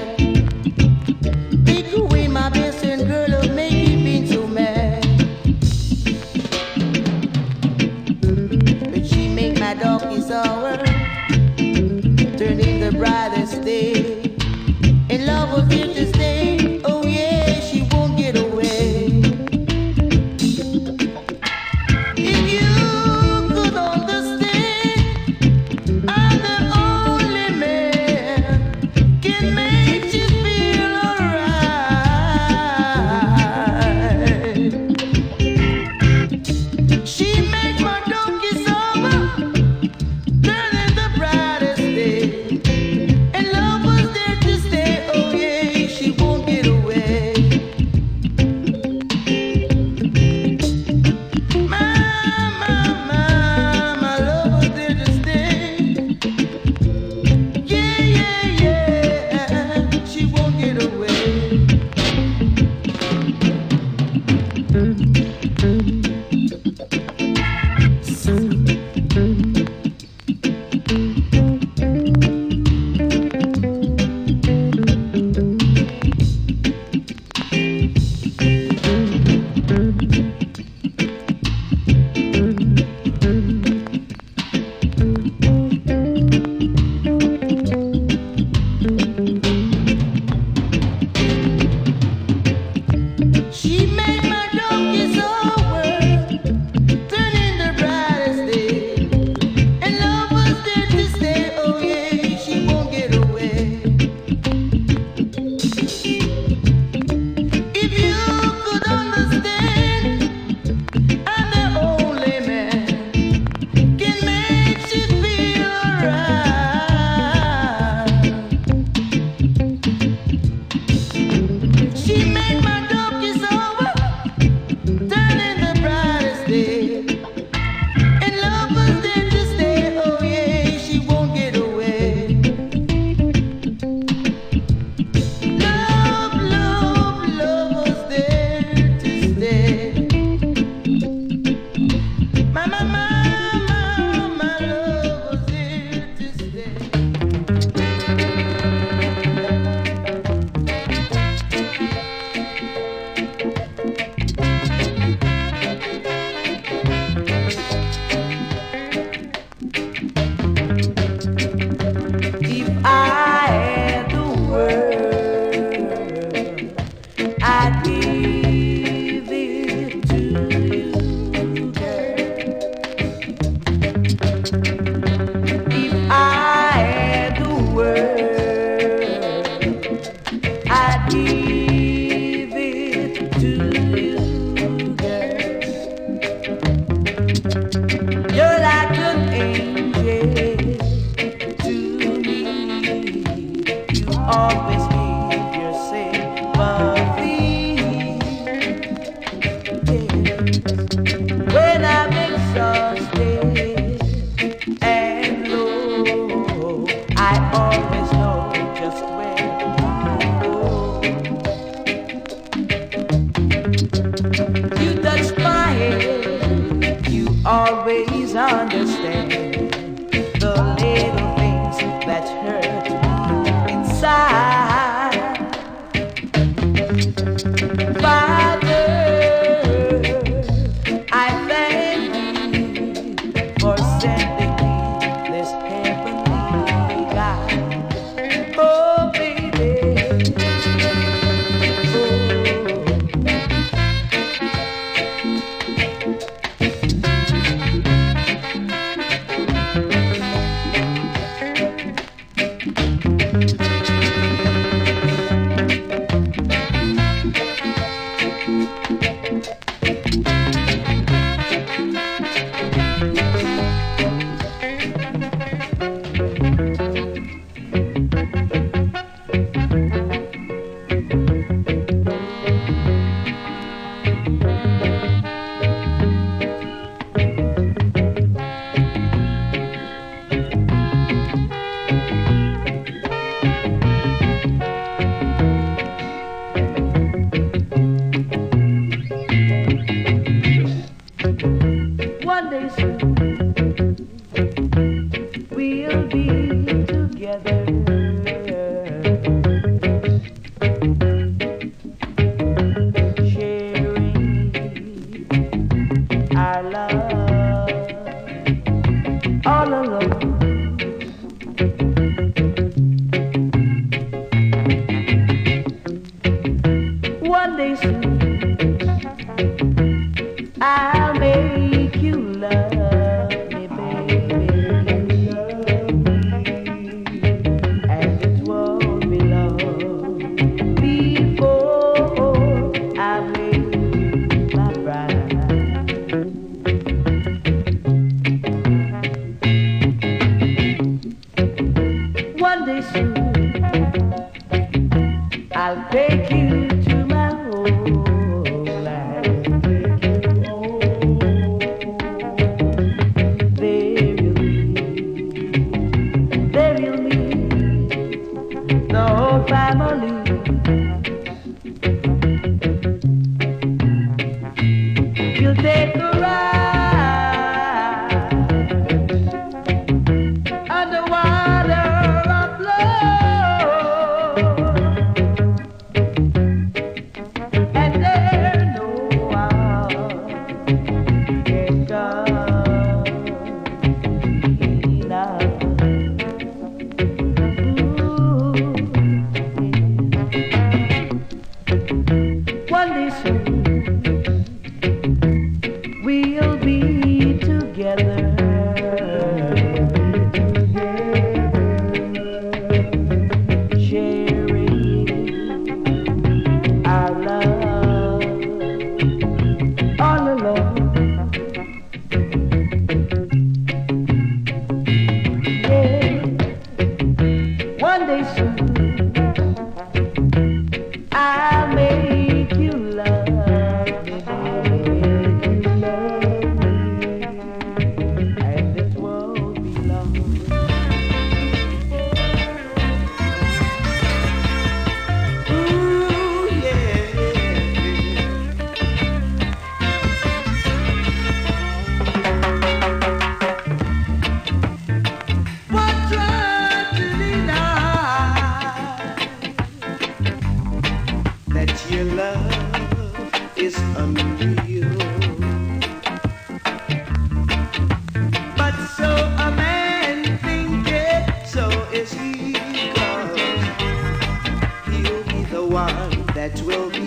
That 466.51 466.63
will 466.63 466.91
be 466.91 467.07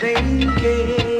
thinking 0.00 1.17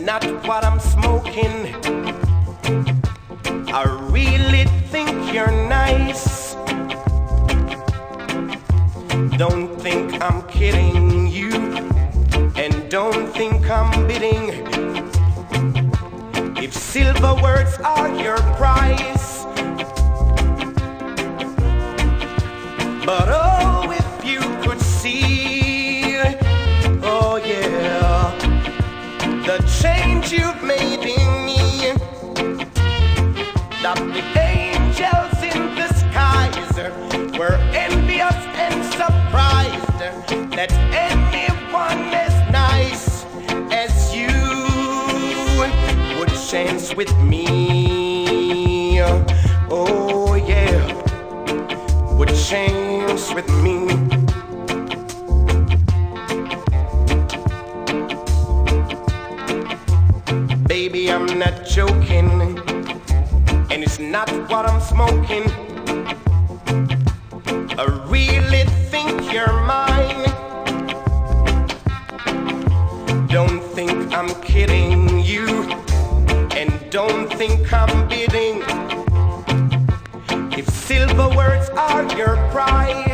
not 0.00 0.24
what 0.46 0.64
I'm 0.64 0.78
smoking. 0.78 1.74
I 3.72 3.84
really 4.10 4.64
think 4.90 5.32
you're 5.32 5.50
nice. 5.68 6.54
Don't 9.36 9.76
think 9.80 10.20
I'm 10.22 10.42
kidding 10.48 11.28
you, 11.28 11.52
and 12.56 12.90
don't 12.90 13.26
think 13.32 13.68
I'm 13.70 14.06
bidding. 14.06 14.50
If 16.56 16.72
silver 16.74 17.34
words 17.42 17.78
are 17.84 18.08
your 18.14 18.38
price, 18.56 19.44
but 23.04 23.28
oh. 23.28 23.77
you've 30.32 30.62
made 30.62 31.04
in 31.04 31.46
me. 31.46 31.92
That 33.82 33.96
the 33.96 34.22
angels 34.38 35.38
in 35.42 35.74
the 35.74 35.88
skies 35.94 37.38
were 37.38 37.56
envious 37.72 38.34
and 38.56 38.84
surprised 38.92 39.98
that 40.56 40.72
anyone 40.92 42.12
as 42.12 42.34
nice 42.52 43.24
as 43.72 44.14
you 44.14 44.28
would 46.18 46.32
chance 46.50 46.94
with 46.94 47.16
me. 47.20 49.00
Oh, 49.70 50.34
yeah, 50.34 50.92
would 52.16 52.34
chance 52.34 53.32
with 53.32 53.48
me. 53.62 53.87
what 64.48 64.64
I'm 64.66 64.80
smoking. 64.80 65.44
I 67.78 67.84
really 68.06 68.64
think 68.90 69.30
you're 69.32 69.52
mine. 69.64 70.24
Don't 73.28 73.60
think 73.74 73.92
I'm 74.14 74.30
kidding 74.40 75.20
you, 75.20 75.46
and 76.56 76.72
don't 76.90 77.30
think 77.34 77.70
I'm 77.72 78.08
bidding. 78.08 78.62
If 80.58 80.66
silver 80.68 81.28
words 81.36 81.68
are 81.70 82.04
your 82.16 82.36
prize. 82.50 83.07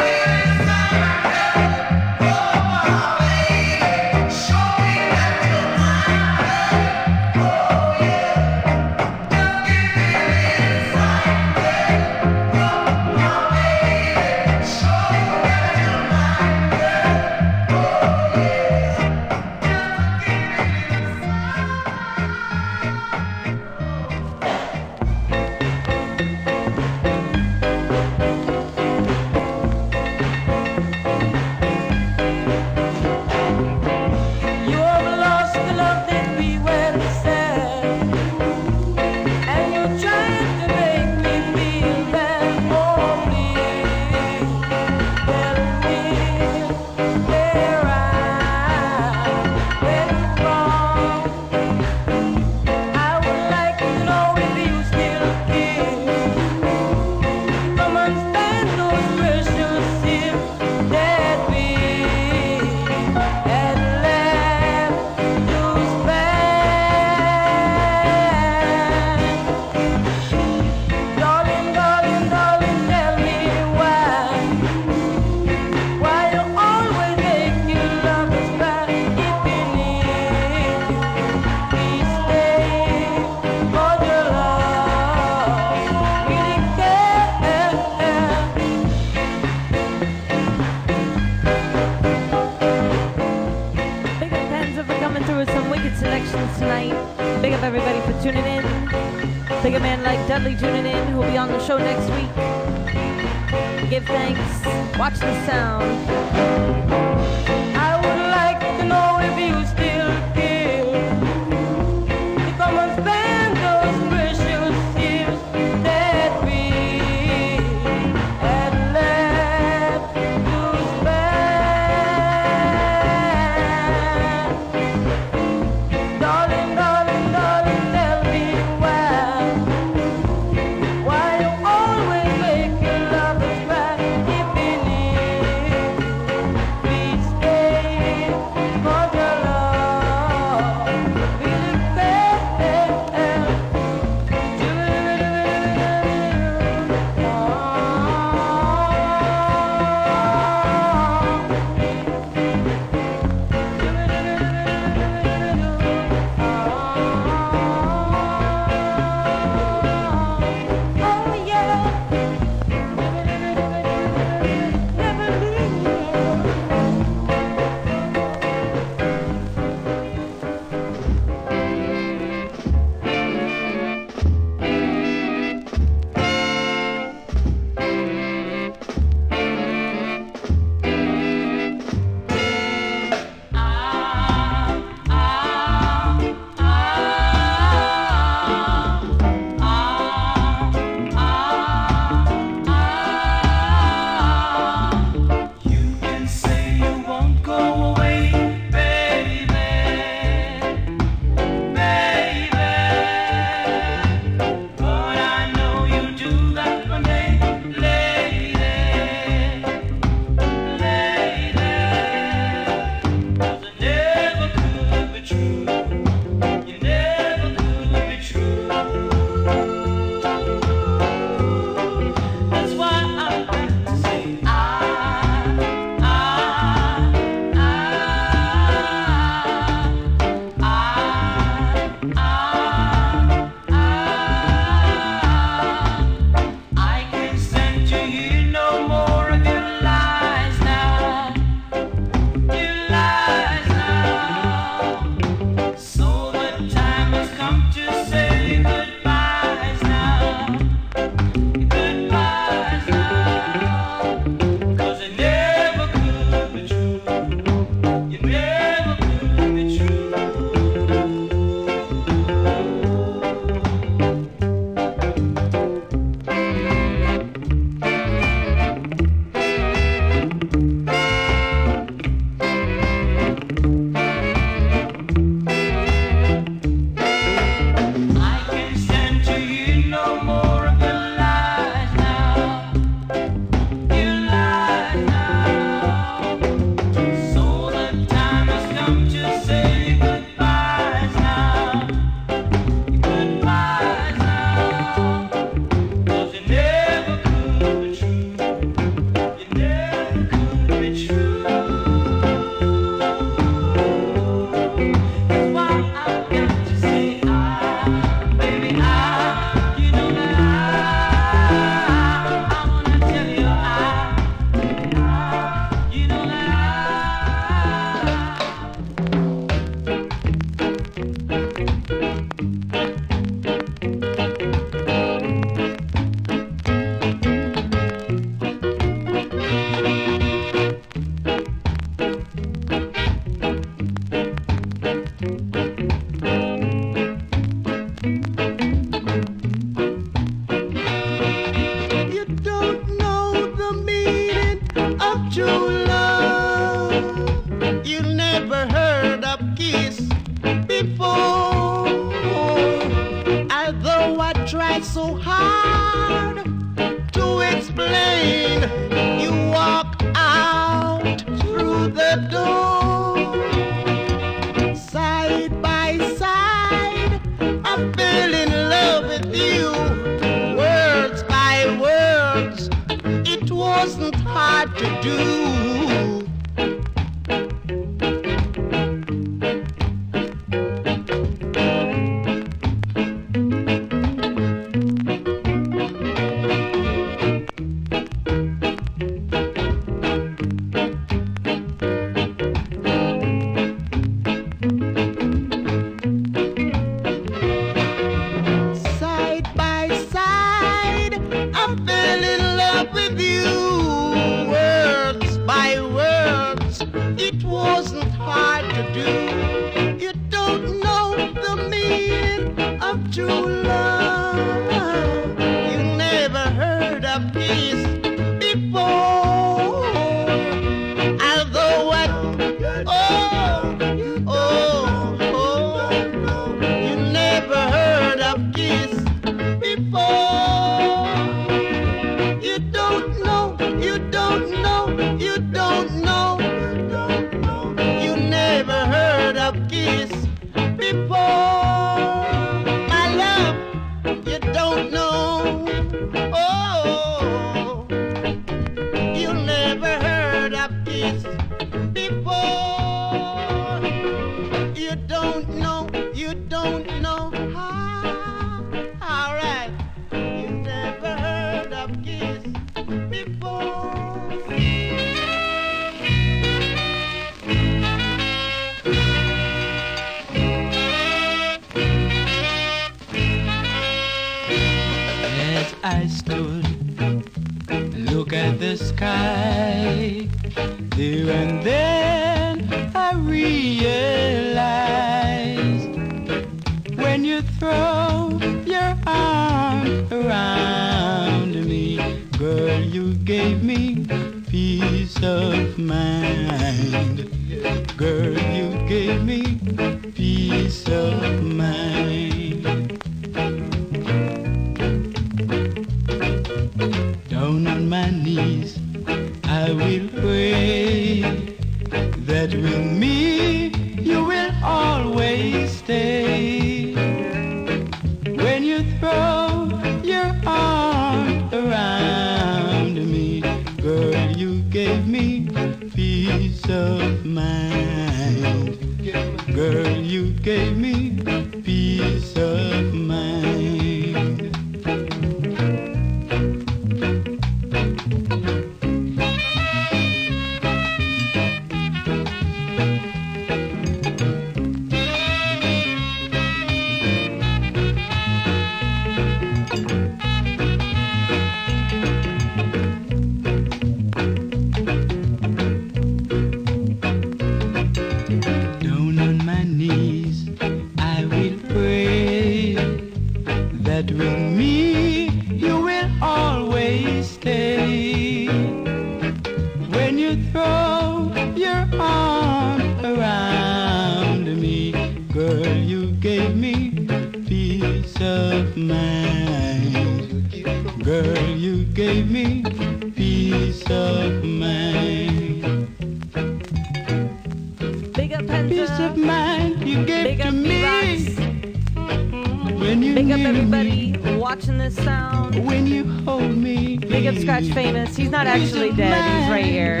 right 599.54 599.64
here. 599.64 600.00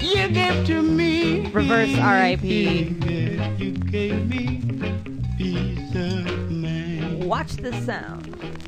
You 0.00 0.28
gave 0.28 0.66
to 0.66 0.82
me. 0.82 1.46
Reverse 1.50 1.96
R.I.P. 1.96 2.90
Watch 7.24 7.52
the 7.56 7.72
sound. 7.86 8.59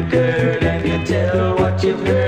Gird, 0.00 0.62
and 0.64 0.86
you 0.86 1.06
tell 1.06 1.54
what 1.56 1.82
you've 1.82 2.06
heard, 2.06 2.23